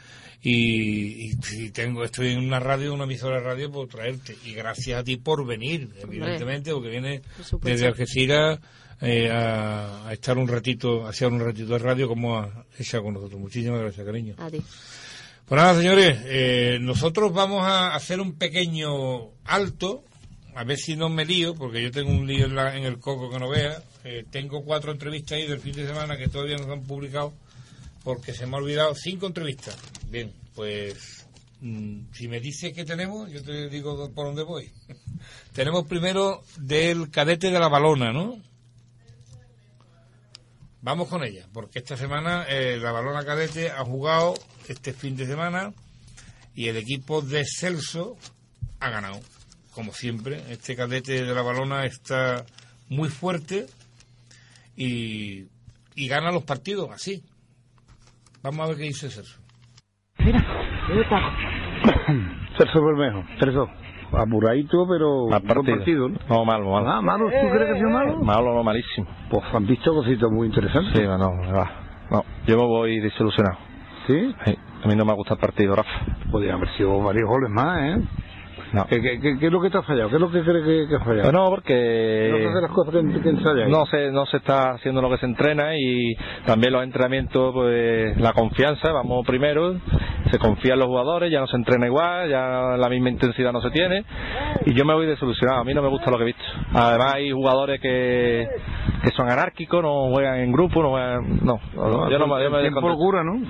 [0.42, 4.36] y, si tengo, estoy en una radio, una emisora de radio, por traerte.
[4.44, 7.68] Y gracias a ti por venir, evidentemente, porque viene Por supuesto.
[7.68, 8.60] desde Algeciras
[9.00, 13.02] eh, a, a estar un ratito, a hacer un ratito de radio como ha hecho
[13.02, 13.40] con nosotros.
[13.40, 14.34] Muchísimas gracias, cariño.
[14.38, 14.62] A ti.
[15.48, 20.04] Pues nada, señores, eh, nosotros vamos a hacer un pequeño alto,
[20.54, 22.98] a ver si no me lío, porque yo tengo un lío en, la- en el
[22.98, 23.82] coco que no vea.
[24.04, 27.32] Eh, tengo cuatro entrevistas ahí del fin de semana que todavía no se han publicado,
[28.04, 29.76] porque se me ha olvidado cinco entrevistas.
[30.10, 31.26] Bien, pues
[31.62, 34.70] mm, si me dices que tenemos, yo te digo por dónde voy.
[35.54, 38.38] tenemos primero del cadete de la balona, ¿no?
[40.82, 44.34] Vamos con ella, porque esta semana eh, la balona cadete ha jugado
[44.72, 45.72] este fin de semana
[46.54, 48.16] y el equipo de Celso
[48.80, 49.18] ha ganado.
[49.74, 52.44] Como siempre, este cadete de la balona está
[52.88, 53.66] muy fuerte
[54.76, 55.44] y,
[55.94, 57.22] y gana los partidos así.
[58.42, 59.38] Vamos a ver qué dice Celso.
[62.58, 63.68] Celso Bermejo, Celso.
[64.10, 65.76] Apuradito, pero Mal partido.
[65.76, 66.18] partido, ¿no?
[66.30, 66.90] No, malo, malo.
[66.90, 68.16] Ah, malo, ¿tú crees que ha sido malo?
[68.24, 69.06] Malo, no, malísimo.
[69.30, 70.94] Pues han visto cositas muy interesantes.
[70.96, 71.30] Sí, no, no.
[72.10, 73.58] No, yo me voy desilusionado.
[74.08, 74.34] ¿Sí?
[74.44, 75.90] Sí, a mí no me gusta el partido, Rafa.
[76.32, 77.96] Podrían haber sido varios goles más, ¿eh?
[78.72, 78.86] No.
[78.86, 80.10] ¿Qué, qué, qué- qué es lo que te ha fallado?
[80.10, 81.30] ¿Qué es lo que crees que, que ha fallado?
[81.32, 83.68] No, ¿No porque haces las cosas que, que ensayas?
[83.68, 88.18] no se, no se está haciendo lo que se entrena y también los entrenamientos, pues
[88.20, 89.74] la confianza, vamos primero,
[90.30, 93.62] se confía en los jugadores, ya no se entrena igual, ya la misma intensidad no
[93.62, 94.04] se tiene
[94.66, 96.42] y yo me voy desilusionado, a mí no me gusta lo que he visto.
[96.74, 98.46] Además hay jugadores que,
[99.02, 101.58] que son anárquicos, no juegan en grupo, no juegan, no,
[102.10, 103.40] yo no me, yo me lo cura, ¿no?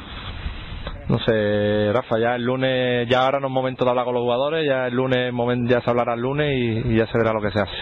[1.08, 4.22] No sé, Rafa, ya el lunes, ya ahora no es momento de hablar con los
[4.22, 5.32] jugadores, ya el lunes
[5.66, 7.72] ya se hablará el lunes y, y ya se verá lo que se hace.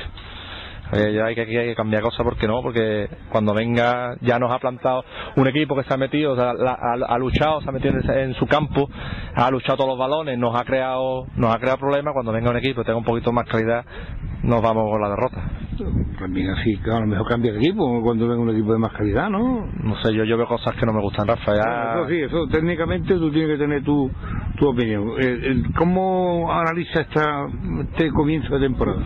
[0.93, 2.63] Eh, ya hay que, hay que cambiar cosas, porque no?
[2.63, 5.05] Porque cuando venga, ya nos ha plantado
[5.37, 7.95] un equipo que se ha metido, o sea, la- ha, ha luchado, se ha metido
[7.99, 8.89] en, en su campo,
[9.35, 12.13] ha luchado todos los balones, nos ha creado, nos ha creado problemas.
[12.15, 13.85] Cuando venga un equipo que tenga un poquito más calidad,
[14.43, 15.43] nos vamos con la derrota.
[16.19, 18.93] También así, claro, a lo mejor cambia de equipo cuando venga un equipo de más
[18.93, 19.67] calidad, ¿no?
[19.83, 21.55] No sé, yo, yo veo cosas que no me gustan, Rafa.
[21.55, 21.95] Ya...
[21.95, 24.11] Eso sí, eso técnicamente tú tienes que tener tu,
[24.57, 25.11] tu opinión.
[25.19, 27.47] El- el- ¿Cómo analiza esta,
[27.91, 29.03] este comienzo de temporada?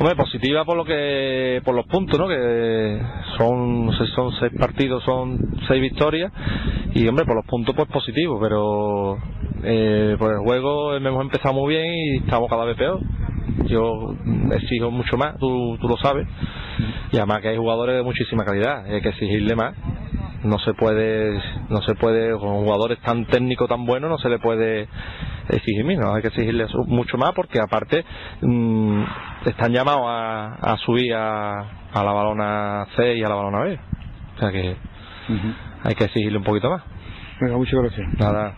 [0.00, 2.28] Hombre, positiva por lo que, por los puntos, ¿no?
[2.28, 3.00] Que
[3.36, 5.36] son, son seis partidos, son
[5.66, 6.32] seis victorias
[6.94, 9.18] y hombre, por los puntos pues positivo, pero
[9.64, 13.00] eh, por el juego hemos empezado muy bien y estamos cada vez peor.
[13.66, 14.14] Yo
[14.52, 16.28] exijo mucho más, tú, tú lo sabes,
[17.10, 19.74] y además que hay jugadores de muchísima calidad, hay que exigirle más.
[20.44, 24.38] No se puede, no se puede, con jugadores tan técnicos, tan buenos, no se le
[24.38, 24.88] puede
[25.48, 28.04] exigir menos, hay que exigirle su- mucho más porque aparte
[28.42, 29.02] mm,
[29.46, 31.58] están llamados a, a subir a,
[31.92, 33.80] a la balona C y a la balona B.
[34.36, 34.76] O sea que
[35.82, 36.82] hay que exigirle un poquito más.
[37.40, 38.06] Venga, muchas gracias.
[38.18, 38.56] Nada.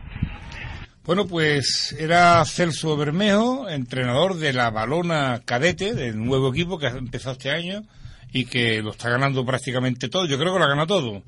[1.07, 6.91] Bueno, pues era Celso Bermejo, entrenador de la Balona Cadete, del nuevo equipo que ha
[6.91, 7.81] empezado este año
[8.33, 10.27] y que lo está ganando prácticamente todo.
[10.27, 11.23] Yo creo que lo ha ganado todo.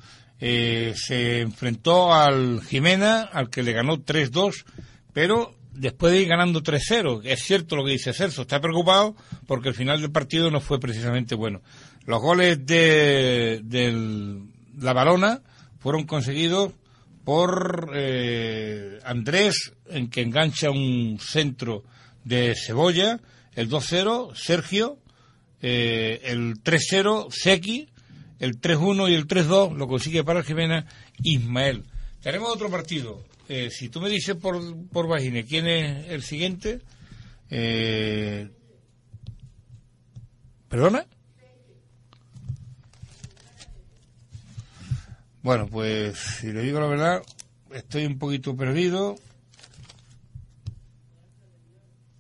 [0.45, 4.65] Eh, se enfrentó al Jimena, al que le ganó 3-2,
[5.13, 7.21] pero después de ir ganando 3-0.
[7.25, 9.15] Es cierto lo que dice Celso, está preocupado
[9.47, 11.63] porque el final del partido no fue precisamente bueno.
[12.07, 14.43] Los goles de, del-
[14.81, 15.43] la Balona
[15.79, 16.73] fueron conseguidos
[17.25, 21.85] por eh, Andrés, en que engancha un centro
[22.25, 23.21] de Cebolla,
[23.55, 24.99] el 2-0, Sergio,
[25.61, 27.89] eh, el 3-0, Seki,
[28.43, 30.85] el 3-1 y el 3-2 lo consigue para Jimena
[31.23, 31.85] Ismael.
[32.21, 33.25] Tenemos otro partido.
[33.49, 35.07] Eh, si tú me dices por, por
[35.47, 36.81] quién es el siguiente,
[37.51, 38.51] eh,
[40.69, 41.07] ¿perdona?
[45.43, 47.23] Bueno, pues si le digo la verdad,
[47.73, 49.15] estoy un poquito perdido.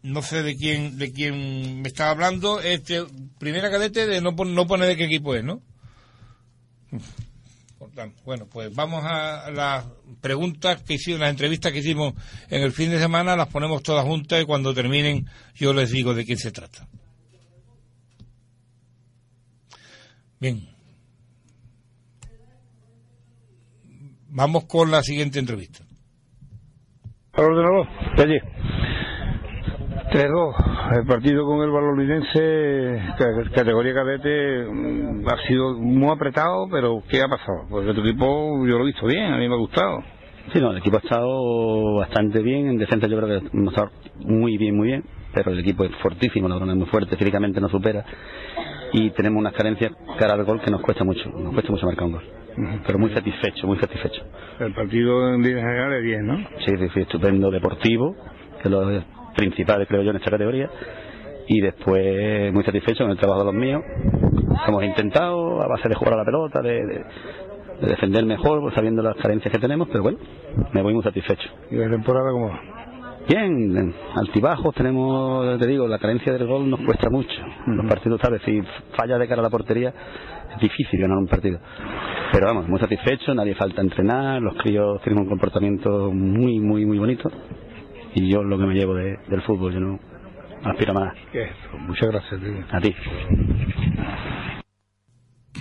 [0.02, 2.60] No sé de quién de quién me estaba hablando.
[2.60, 3.04] Este
[3.40, 5.62] primera cadete de no, no pone de qué equipo es, ¿no?
[8.24, 9.84] Bueno, pues vamos a las
[10.20, 12.14] preguntas que hicimos, las entrevistas que hicimos
[12.48, 16.14] en el fin de semana, las ponemos todas juntas y cuando terminen yo les digo
[16.14, 16.86] de quién se trata.
[20.38, 20.68] Bien.
[24.28, 25.84] Vamos con la siguiente entrevista.
[27.32, 27.88] ¿Al ordenador?
[28.18, 28.81] Allí.
[30.12, 30.98] 3-2.
[30.98, 37.22] El partido con el Valorinense, ca- categoría cadete, mm, ha sido muy apretado, pero ¿qué
[37.22, 37.66] ha pasado?
[37.70, 40.02] Porque tu equipo yo lo he visto bien, a mí me ha gustado.
[40.52, 42.68] Sí, no, el equipo ha estado bastante bien.
[42.68, 43.90] En defensa yo creo que hemos estado
[44.24, 45.04] muy bien, muy bien.
[45.32, 48.04] Pero el equipo es fortísimo, la verdad es muy fuerte, físicamente nos supera.
[48.92, 52.04] Y tenemos unas carencias cara al gol que nos cuesta mucho, nos cuesta mucho marcar
[52.04, 52.22] un gol.
[52.86, 54.22] Pero muy satisfecho, muy satisfecho.
[54.60, 56.36] El partido en líneas generales bien, ¿no?
[56.36, 58.14] Sí, sí, sí, estupendo, deportivo,
[58.62, 58.80] que lo
[59.36, 60.68] principal creo yo en esta categoría.
[61.48, 63.82] Y después muy satisfecho con el trabajo de los míos.
[64.68, 67.04] Hemos intentado, a base de jugar a la pelota, de, de-
[67.80, 70.18] de defender mejor, pues, sabiendo las carencias que tenemos, pero bueno,
[70.72, 71.48] me voy muy satisfecho.
[71.70, 72.60] ¿Y la temporada cómo va?
[73.28, 77.34] Bien, en altibajos tenemos, te digo, la carencia del gol nos cuesta mucho.
[77.66, 78.40] Los partidos, ¿sabes?
[78.44, 78.62] Si
[78.96, 79.92] falla de cara a la portería,
[80.54, 81.58] es difícil ganar un partido.
[82.32, 86.98] Pero vamos, muy satisfecho, nadie falta entrenar, los críos tienen un comportamiento muy, muy, muy
[86.98, 87.30] bonito.
[88.14, 89.98] Y yo lo que me llevo de- del fútbol, yo no
[90.64, 91.14] aspiro a más.
[91.86, 92.40] Muchas gracias.
[92.40, 92.64] tío.
[92.70, 92.94] A ti.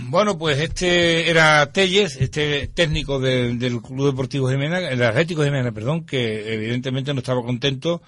[0.09, 5.71] Bueno, pues este era Telles, este técnico del, del Club Deportivo Jimena, el Atlético Jimena,
[5.71, 8.01] perdón, que evidentemente no estaba contento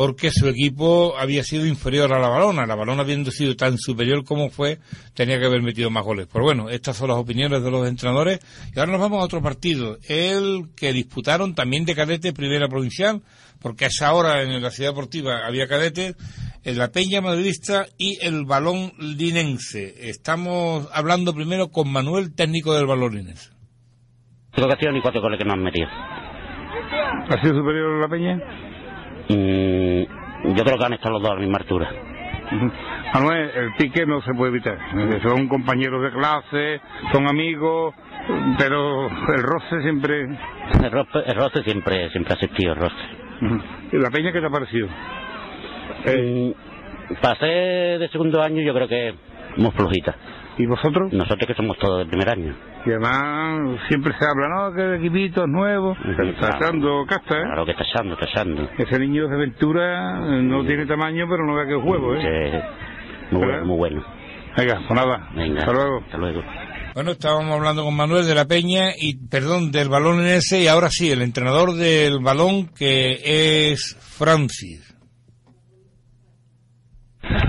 [0.00, 2.64] porque su equipo había sido inferior a la balona.
[2.64, 4.78] La balona habiendo sido tan superior como fue,
[5.12, 6.26] tenía que haber metido más goles.
[6.32, 8.40] Pero bueno, estas son las opiniones de los entrenadores.
[8.74, 13.20] Y ahora nos vamos a otro partido, el que disputaron también de cadete primera provincial,
[13.60, 16.16] porque a esa hora en la ciudad deportiva había cadetes,
[16.64, 20.08] en la Peña Madridista y el Balón Linense.
[20.08, 23.50] Estamos hablando primero con Manuel, técnico del Balón Linense.
[24.52, 25.88] Creo que ha sido ni cuatro goles que nos han metido.
[25.88, 28.79] ¿Ha sido superior a la Peña?
[29.32, 31.88] Yo creo que han estado los dos a la misma altura.
[33.14, 34.76] Manuel, el pique no se puede evitar.
[34.96, 36.80] Eh, Son compañeros de clase,
[37.12, 37.94] son amigos,
[38.58, 40.22] pero el roce siempre...
[40.82, 42.96] El roce, el roce siempre, siempre ha existido, el roce.
[43.92, 44.88] ¿Y la Peña qué te ha parecido?
[46.06, 46.50] Mm,
[47.38, 49.14] ser de segundo año yo creo que
[49.56, 50.14] muy flojita.
[50.58, 51.12] ¿Y vosotros?
[51.12, 52.54] Nosotros que somos todos del primer año.
[52.84, 54.74] Y además siempre se habla, ¿no?
[54.74, 57.42] Que el equipito es nuevo, está echando casta, ¿eh?
[57.44, 58.68] Claro que está echando, está echando.
[58.78, 62.20] Ese niño de aventura eh, no tiene tamaño, pero no vea que es huevo, ¿eh?
[62.20, 64.04] Sí, muy bueno, muy bueno.
[64.56, 65.28] Venga, pues nada.
[65.34, 65.98] Venga, Hasta luego.
[66.04, 66.42] Hasta luego.
[66.94, 70.88] Bueno, estábamos hablando con Manuel de la Peña y, perdón, del balón Linense y ahora
[70.90, 74.90] sí, el entrenador del balón que es Francis.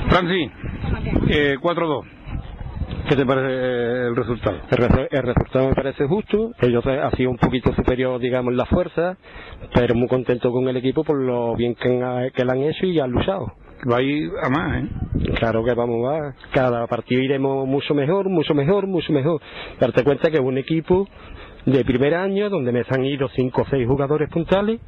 [0.10, 0.52] Francis,
[1.30, 2.21] eh, 4-2.
[3.12, 4.56] ¿Qué te parece el resultado?
[4.70, 6.54] El, el resultado me parece justo.
[6.62, 9.18] Ellos han sido un poquito superior, digamos, en la fuerza,
[9.74, 12.86] pero muy contento con el equipo por lo bien que, han, que lo han hecho
[12.86, 13.52] y han luchado.
[13.92, 14.88] Va a ir a más, ¿eh?
[15.38, 16.36] Claro que vamos a.
[16.54, 19.42] Cada partido iremos mucho mejor, mucho mejor, mucho mejor.
[19.78, 21.06] Darte cuenta que es un equipo
[21.66, 24.80] de primer año, donde me han ido cinco o seis jugadores puntales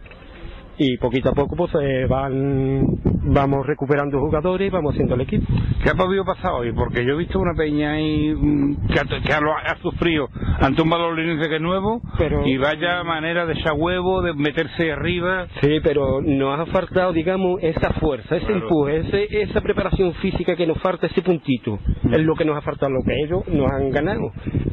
[0.77, 2.85] y poquito a poco pues eh, van
[3.25, 5.45] vamos recuperando jugadores y vamos haciendo el equipo.
[5.83, 6.71] ¿Qué ha podido pasar hoy?
[6.73, 10.27] Porque yo he visto una peña ahí mm, que, ha, que ha, sufrido
[10.59, 14.91] ante un linense que es nuevo Pero- y vaya manera de echar huevo, de meterse
[14.91, 15.47] arriba.
[15.61, 18.63] Sí, pero nos ha faltado, digamos, esa fuerza, ese Claro.
[18.63, 21.79] empuje, ese- esa preparación física que nos falta, ese puntito.
[22.11, 24.31] Es lo que nos ha faltado, lo que ellos nos han ganado.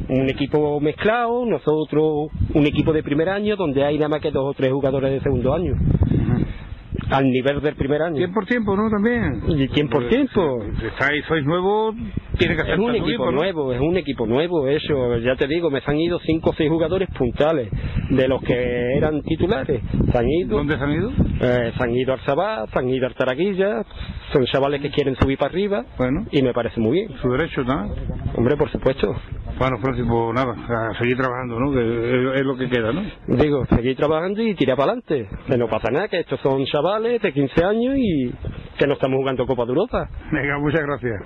[0.09, 4.43] Un equipo mezclado, nosotros un equipo de primer año, donde hay nada más que dos
[4.49, 5.73] o tres jugadores de segundo año.
[7.11, 8.15] Al nivel del primer año.
[8.15, 8.89] Tiempo por tiempo, ¿no?
[8.89, 9.43] También.
[9.47, 10.63] Y tiempo por tiempo.
[10.79, 11.95] Si estáis, sois nuevos,
[12.37, 15.69] tiene que ser Es un equipo nuevo, es un equipo nuevo, eso, ya te digo,
[15.69, 17.69] me han ido cinco o seis jugadores puntales,
[18.09, 19.81] de los que eran titulares.
[20.11, 21.09] Se han ido, ¿Dónde se han ido?
[21.41, 23.83] Eh, se han ido al Sabá, se han ido al Taraguilla,
[24.31, 26.25] son chavales que quieren subir para arriba, Bueno.
[26.31, 27.11] y me parece muy bien.
[27.21, 27.93] Su derecho, ¿no?
[28.37, 29.13] Hombre, por supuesto.
[29.59, 30.53] Bueno, Francis, pues nada,
[30.91, 31.71] a seguir trabajando, ¿no?
[31.71, 33.03] Que es, es lo que queda, ¿no?
[33.27, 35.27] Digo, seguir trabajando y tirar para adelante.
[35.47, 38.31] Que no pasa nada, que estos son chavales de 15 años y
[38.77, 40.09] que no estamos jugando Copa de Europa.
[40.31, 41.21] Venga, muchas gracias.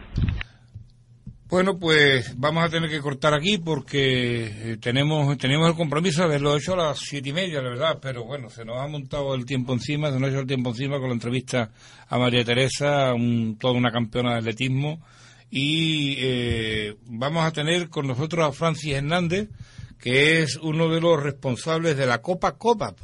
[1.47, 6.25] Bueno, pues vamos a tener que cortar aquí porque eh, tenemos tenemos el compromiso de
[6.27, 9.35] haberlo hecho a las siete y media, la verdad, pero bueno, se nos ha montado
[9.35, 11.69] el tiempo encima, se nos ha hecho el tiempo encima con la entrevista
[12.09, 14.99] a María Teresa, un- toda una campeona de atletismo,
[15.51, 19.49] y eh, vamos a tener con nosotros a Francis Hernández,
[19.99, 22.95] que es uno de los responsables de la Copa Copa,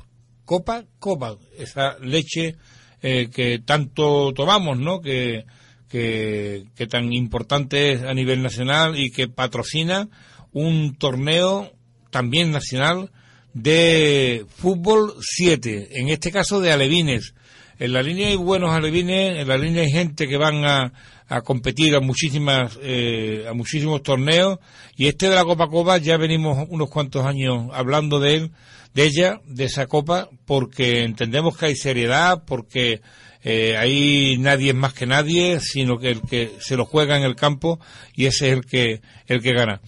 [0.51, 2.57] Copa Copa, esa leche
[3.01, 4.99] eh, que tanto tomamos, ¿no?
[4.99, 5.45] Que,
[5.87, 10.09] que, que tan importante es a nivel nacional y que patrocina
[10.51, 11.71] un torneo
[12.09, 13.11] también nacional
[13.53, 17.33] de fútbol 7, en este caso de alevines.
[17.79, 20.91] En la línea hay buenos alevines, en la línea hay gente que van a,
[21.29, 24.59] a competir a muchísimas eh, a muchísimos torneos
[24.97, 28.51] y este de la Copa Copa ya venimos unos cuantos años hablando de él,
[28.93, 33.01] de ella, de esa copa, porque entendemos que hay seriedad, porque
[33.43, 37.23] eh, ahí nadie es más que nadie, sino que el que se lo juega en
[37.23, 37.79] el campo
[38.15, 39.81] y ese es el que el que gana.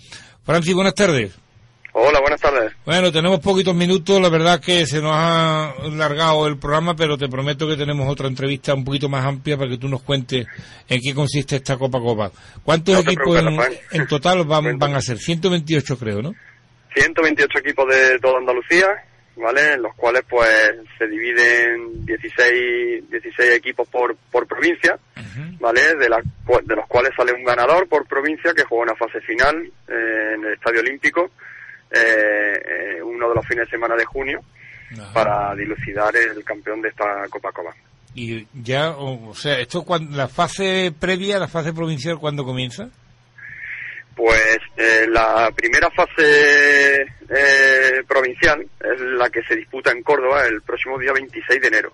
[0.44, 1.34] Francis, buenas tardes.
[1.96, 2.74] Hola, buenas tardes.
[2.86, 7.30] Bueno, tenemos poquitos minutos, la verdad que se nos ha largado el programa, pero te
[7.30, 10.48] prometo que tenemos otra entrevista un poquito más amplia para que tú nos cuentes
[10.90, 12.32] en qué consiste esta Copa Copa.
[12.64, 13.60] ¿Cuántos No equipos en,
[13.92, 15.20] en total van, van a ser?
[15.20, 16.34] 128 creo, ¿no?
[16.94, 19.04] 128 equipos de toda Andalucía,
[19.36, 19.74] ¿vale?
[19.74, 20.50] En los cuales pues
[20.98, 24.98] se dividen 16, 16 equipos por, por provincia,
[25.60, 25.96] ¿vale?
[25.96, 26.22] De, la
[26.64, 29.56] de los cuales sale un ganador por provincia que juega una fase final
[29.88, 31.32] eh, en el Estadio Olímpico,
[31.92, 32.54] eh,
[32.98, 34.40] eh, uno de los fines de semana de junio,
[35.12, 37.74] para dilucidar el campeón de esta Copa Copa.
[38.14, 42.92] Y ya, o, o sea, esto cuando, la fase previa, la fase provincial, ¿cuándo comienza?
[44.16, 50.62] Pues eh, la primera fase eh, provincial es la que se disputa en Córdoba el
[50.62, 51.94] próximo día 26 de enero.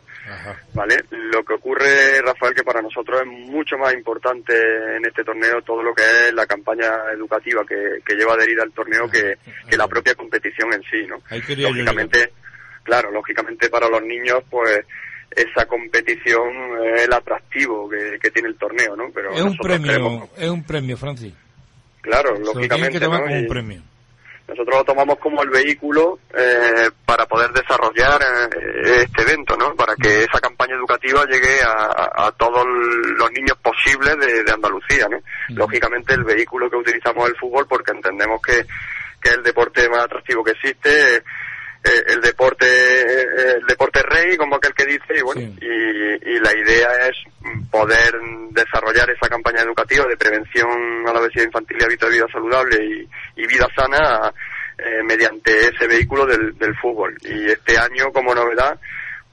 [0.74, 0.98] ¿Vale?
[1.12, 4.54] Lo que ocurre, Rafael, que para nosotros es mucho más importante
[4.98, 8.72] en este torneo todo lo que es la campaña educativa que, que lleva adherida al
[8.74, 9.36] torneo que,
[9.70, 11.22] que la propia competición en sí, ¿no?
[11.70, 12.34] Lógicamente,
[12.84, 14.82] claro, lógicamente para los niños, pues
[15.32, 16.50] esa competición
[16.96, 19.10] es el atractivo que, que tiene el torneo, ¿no?
[19.14, 21.34] Pero Es un premio, queremos- es un premio, Francis.
[22.02, 23.26] Claro, lógicamente, que tomar ¿no?
[23.28, 23.82] como un Y- premio.
[24.48, 29.76] nosotros lo tomamos como el vehículo eh, para poder desarrollar eh, este evento, ¿no?
[29.76, 34.52] Para que esa campaña educativa llegue a, a- a todos los niños posibles de, de
[34.52, 35.20] Andalucía, ¿no?
[35.50, 38.66] Lógicamente el vehículo que utilizamos es el fútbol porque entendemos que,
[39.22, 41.24] que es el deporte más atractivo que existe, eh,
[41.84, 46.54] el deporte eh, el deporte rey, como aquel que dice, y bueno, y, y la
[46.54, 47.16] idea es
[47.72, 48.14] poder
[48.52, 52.78] desarrollar esa campaña educativa de prevención a la obesidad infantil y hábito de vida saludable
[52.84, 54.32] y, y vida sana
[54.78, 57.16] eh, mediante ese vehículo del, del fútbol.
[57.22, 58.80] Y este año, como novedad,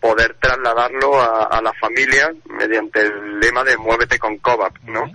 [0.01, 5.11] poder trasladarlo a, a las familias mediante el lema de Muévete con COVAP, ¿no?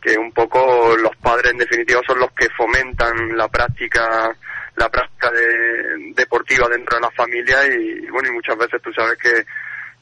[0.00, 4.30] Que un poco los padres, en definitiva, son los que fomentan la práctica
[4.78, 9.18] la práctica de- deportiva dentro de la familia y, bueno y muchas veces tú sabes
[9.18, 9.44] que,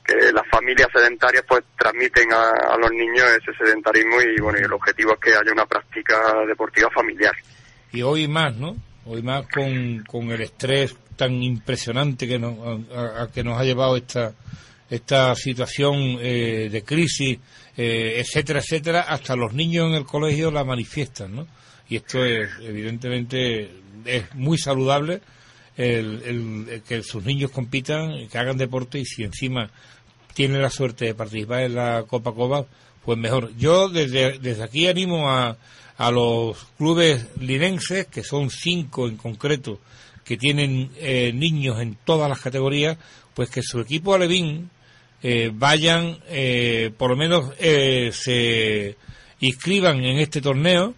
[0.04, 4.72] que las familias sedentarias pues transmiten a, los niños ese sedentarismo y bueno y el
[4.72, 6.16] objetivo es que haya una práctica
[6.46, 7.34] deportiva familiar
[7.92, 8.76] Y hoy más, ¿no?
[9.06, 12.54] Hoy más con, con el estrés tan impresionante que nos,
[13.32, 14.32] que nos ha llevado esta,
[14.90, 17.38] esta situación eh, de crisis,
[17.76, 21.46] eh, etcétera, etcétera, hasta los niños en el colegio la manifiestan, ¿no?
[21.88, 23.70] Y esto es, evidentemente,
[24.08, 25.20] es muy saludable
[25.76, 26.22] el,
[26.70, 29.70] el- que sus niños compitan, que hagan deporte y si encima
[30.34, 32.66] tienen la suerte de participar en la Copa Copa,
[33.04, 33.56] pues mejor.
[33.56, 35.56] Yo desde, desde aquí animo a,
[35.96, 39.80] a los clubes linenses, que son cinco en concreto,
[40.24, 42.98] que tienen eh, niños en todas las categorías,
[43.32, 44.70] pues que su equipo alevín
[45.22, 48.96] eh, vayan, eh, por lo menos eh, se
[49.40, 50.94] inscriban en este torneo.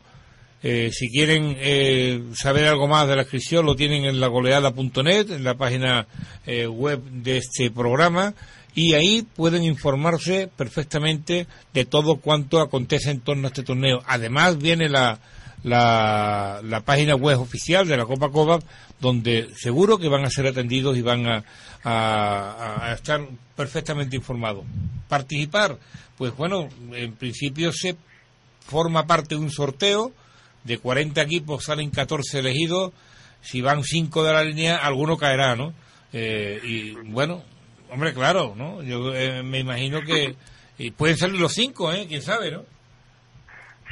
[0.63, 5.45] Eh, si quieren eh, saber algo más de la inscripción, lo tienen en lagoleada.net, en
[5.45, 6.07] la página
[6.47, 8.35] eh, web de este programa,
[8.75, 14.03] y ahí pueden informarse perfectamente de todo cuanto acontece en torno a este torneo.
[14.07, 15.21] Además, viene la,
[15.63, 18.59] la, la página web oficial de la Copa Copa,
[19.01, 21.45] donde seguro que van a ser atendidos y van a-
[21.85, 23.21] a estar
[23.57, 24.65] perfectamente informados.
[25.09, 25.79] Participar,
[26.17, 27.97] pues bueno, en principio se
[28.67, 30.13] forma parte de un sorteo,
[30.69, 32.93] de 40 equipos salen 14 elegidos,
[33.41, 35.73] si van 5 de la línea, alguno caerá, ¿no?
[36.13, 37.43] Eh, y bueno,
[37.91, 38.83] hombre, claro, ¿no?
[38.83, 40.37] Yo eh, me imagino que
[40.79, 42.07] y pueden salir los 5, ¿eh?
[42.09, 42.65] ¿Quién sabe, no?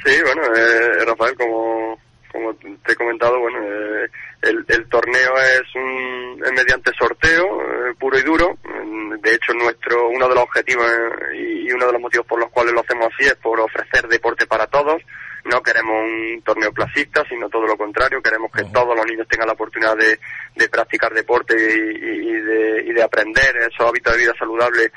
[0.05, 1.99] Sí, bueno, eh, Rafael, como,
[2.31, 4.07] como te he comentado, bueno, eh,
[4.43, 8.57] el, el torneo es, un, es mediante sorteo eh, puro y duro.
[9.21, 10.85] De hecho, nuestro uno de los objetivos
[11.33, 14.07] eh, y uno de los motivos por los cuales lo hacemos así es por ofrecer
[14.07, 15.01] deporte para todos.
[15.47, 18.21] No queremos un torneo clasista, sino todo lo contrario.
[18.21, 20.19] Queremos que todos los niños tengan la oportunidad de,
[20.55, 24.91] de practicar deporte y, de, y de aprender esos hábitos de vida saludables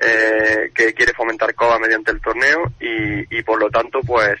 [0.00, 4.38] eh, que quiere fomentar COBA mediante el torneo y, y por lo tanto pues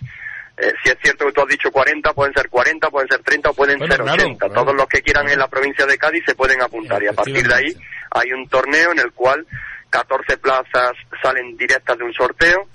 [0.56, 3.50] eh, si es cierto que tú has dicho 40, pueden ser 40, pueden ser 30
[3.50, 4.46] o pueden Bueno, ser claro, 80.
[4.46, 4.62] claro.
[4.62, 7.46] Todos los que quieran en la provincia de Cádiz se pueden apuntar y a partir
[7.46, 7.76] de ahí
[8.10, 9.46] hay un torneo en el cual
[9.90, 10.92] 14 plazas
[11.22, 12.68] salen directas de un sorteo.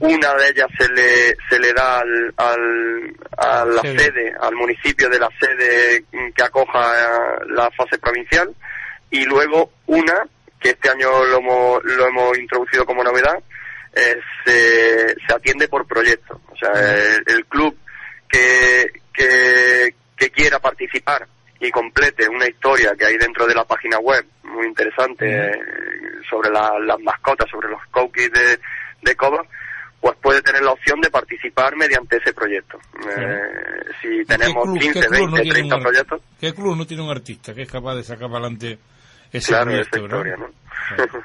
[0.00, 3.98] Una de ellas se le, se le da al, al- a la Sede.
[3.98, 6.04] sede, al municipio de la sede
[6.34, 8.54] que acoja eh, la fase provincial.
[9.10, 10.26] Y luego una
[10.60, 13.38] que este año lo hemos, lo hemos introducido como novedad
[13.94, 16.40] eh, se, se atiende por proyecto.
[16.50, 17.76] O sea el, el club
[18.28, 21.26] que, que, que quiera participar
[21.60, 25.52] y complete una historia que hay dentro de la página web muy interesante eh,
[26.28, 28.58] sobre la- las mascotas sobre los cookies de,
[29.02, 29.44] de Coba
[30.04, 32.76] pues puede tener la opción de participar mediante ese proyecto.
[33.08, 33.38] Eh,
[34.02, 36.86] si tenemos club- 15, qué club no 20, tiene 30 un- proyectos, ¿Qué club no
[36.86, 38.78] tiene un artista que es capaz de sacar para adelante
[39.32, 40.46] ese claro, proyecto, esa historia, ¿no?
[40.48, 41.24] ¿no?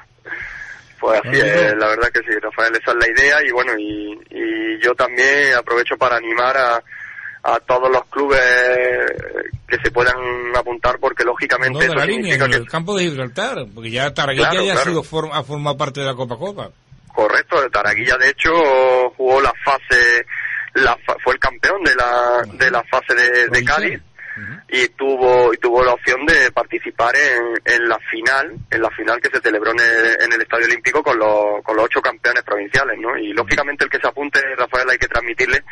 [1.00, 4.18] pues así es, la verdad que sí, Rafael, esa es la idea y bueno, y,
[4.30, 6.82] y yo también aprovecho para animar a,
[7.42, 8.40] a todos los clubes
[9.68, 10.16] que se puedan
[10.56, 13.90] apuntar porque lógicamente No, de eso la línea, en que el campo de Gibraltar, porque
[13.90, 16.70] ya Taraguilla Claro, ya ha, sido form- ha formado parte de la Copa Copa.
[17.14, 18.50] Correcto, el Taraguilla de hecho
[19.16, 20.24] jugó la fase,
[20.74, 24.00] la fue el campeón de la, de la fase de, de Cádiz
[24.68, 29.20] y tuvo y tuvo la opción de participar en, en la final, en la final
[29.20, 32.42] que se celebró en el, en el Estadio Olímpico con los, con los ocho campeones
[32.42, 33.16] provinciales, ¿no?
[33.16, 35.62] Y lógicamente el que se apunte, Rafael, hay que transmitirle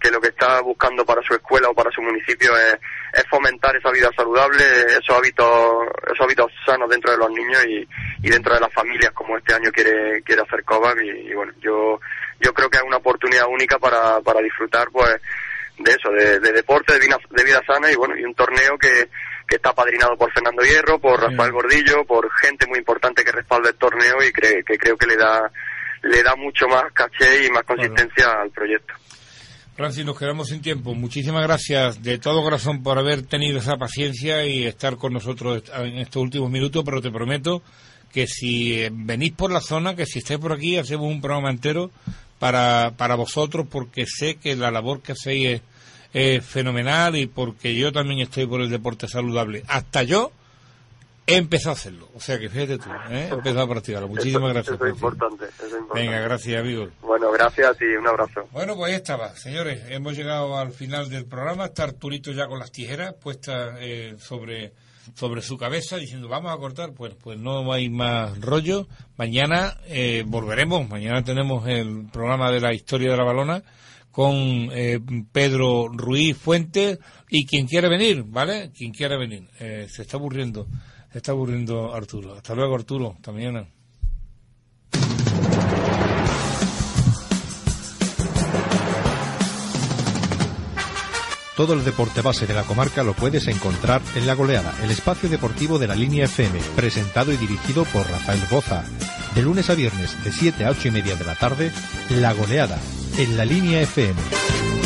[0.00, 2.78] que lo que está buscando para su escuela o para su municipio es,
[3.12, 7.88] es fomentar esa vida saludable, esos hábitos, esos hábitos sanos dentro de los niños y,
[8.22, 11.52] y dentro de las familias como este año quiere, quiere hacer COVAC y, y bueno,
[11.60, 12.00] yo,
[12.40, 15.16] yo creo que es una oportunidad única para, para disfrutar pues
[15.78, 18.78] de eso, de, de deporte, de vida, de vida sana y bueno, y un torneo
[18.80, 19.08] que,
[19.46, 23.68] que está padrinado por Fernando Hierro, por Rafael Gordillo, por gente muy importante que respalda
[23.70, 25.50] el torneo y cre- que creo que le da
[26.02, 28.94] le da mucho más caché y más consistencia al proyecto.
[29.76, 30.94] Francis, nos quedamos sin tiempo.
[30.94, 35.98] Muchísimas gracias de todo corazón por haber tenido esa paciencia y estar con nosotros en
[35.98, 37.62] estos últimos minutos, pero te prometo
[38.12, 41.50] que si eh, venís por la zona, que si estáis por aquí, hacemos un programa
[41.50, 41.90] entero
[42.38, 45.62] para, para vosotros, porque sé que la labor que hacéis es,
[46.12, 49.62] es fenomenal y porque yo también estoy por el deporte saludable.
[49.68, 50.32] Hasta yo
[51.26, 52.08] he empezado a hacerlo.
[52.14, 53.28] O sea que fíjate tú, ¿eh?
[53.30, 54.08] he empezado a practicarlo.
[54.08, 54.74] Muchísimas Eso- gracias.
[54.76, 56.00] Eso es importante, eso es importante.
[56.00, 56.90] Venga, gracias, amigos.
[57.02, 58.48] Bueno, gracias y un abrazo.
[58.52, 59.82] Bueno, pues ahí estaba, señores.
[59.88, 61.64] Hemos llegado al final del programa.
[61.66, 64.72] Está Arturito ya con las tijeras puestas eh, sobre,
[65.14, 66.92] sobre su cabeza, diciendo, vamos a cortar.
[66.92, 68.88] Pues, pues no hay más rollo.
[69.16, 70.88] Mañana eh, volveremos.
[70.88, 73.62] Mañana tenemos el programa de la historia de la balona
[74.10, 74.34] con
[74.72, 74.98] eh,
[75.30, 78.70] Pedro Ruiz Fuentes y quien quiera venir, ¿vale?
[78.74, 79.46] Quien quiera venir.
[79.60, 80.66] Eh, se está aburriendo,
[81.12, 82.34] se está aburriendo Arturo.
[82.34, 83.12] Hasta luego, Arturo.
[83.14, 83.68] Hasta mañana.
[91.56, 95.30] Todo el deporte base de la comarca lo puedes encontrar en La Goleada, el espacio
[95.30, 98.84] deportivo de la línea FM, presentado y dirigido por Rafael Boza.
[99.34, 101.72] De lunes a viernes, de 7 a 8 y media de la tarde,
[102.10, 102.78] La Goleada,
[103.16, 104.85] en la línea FM.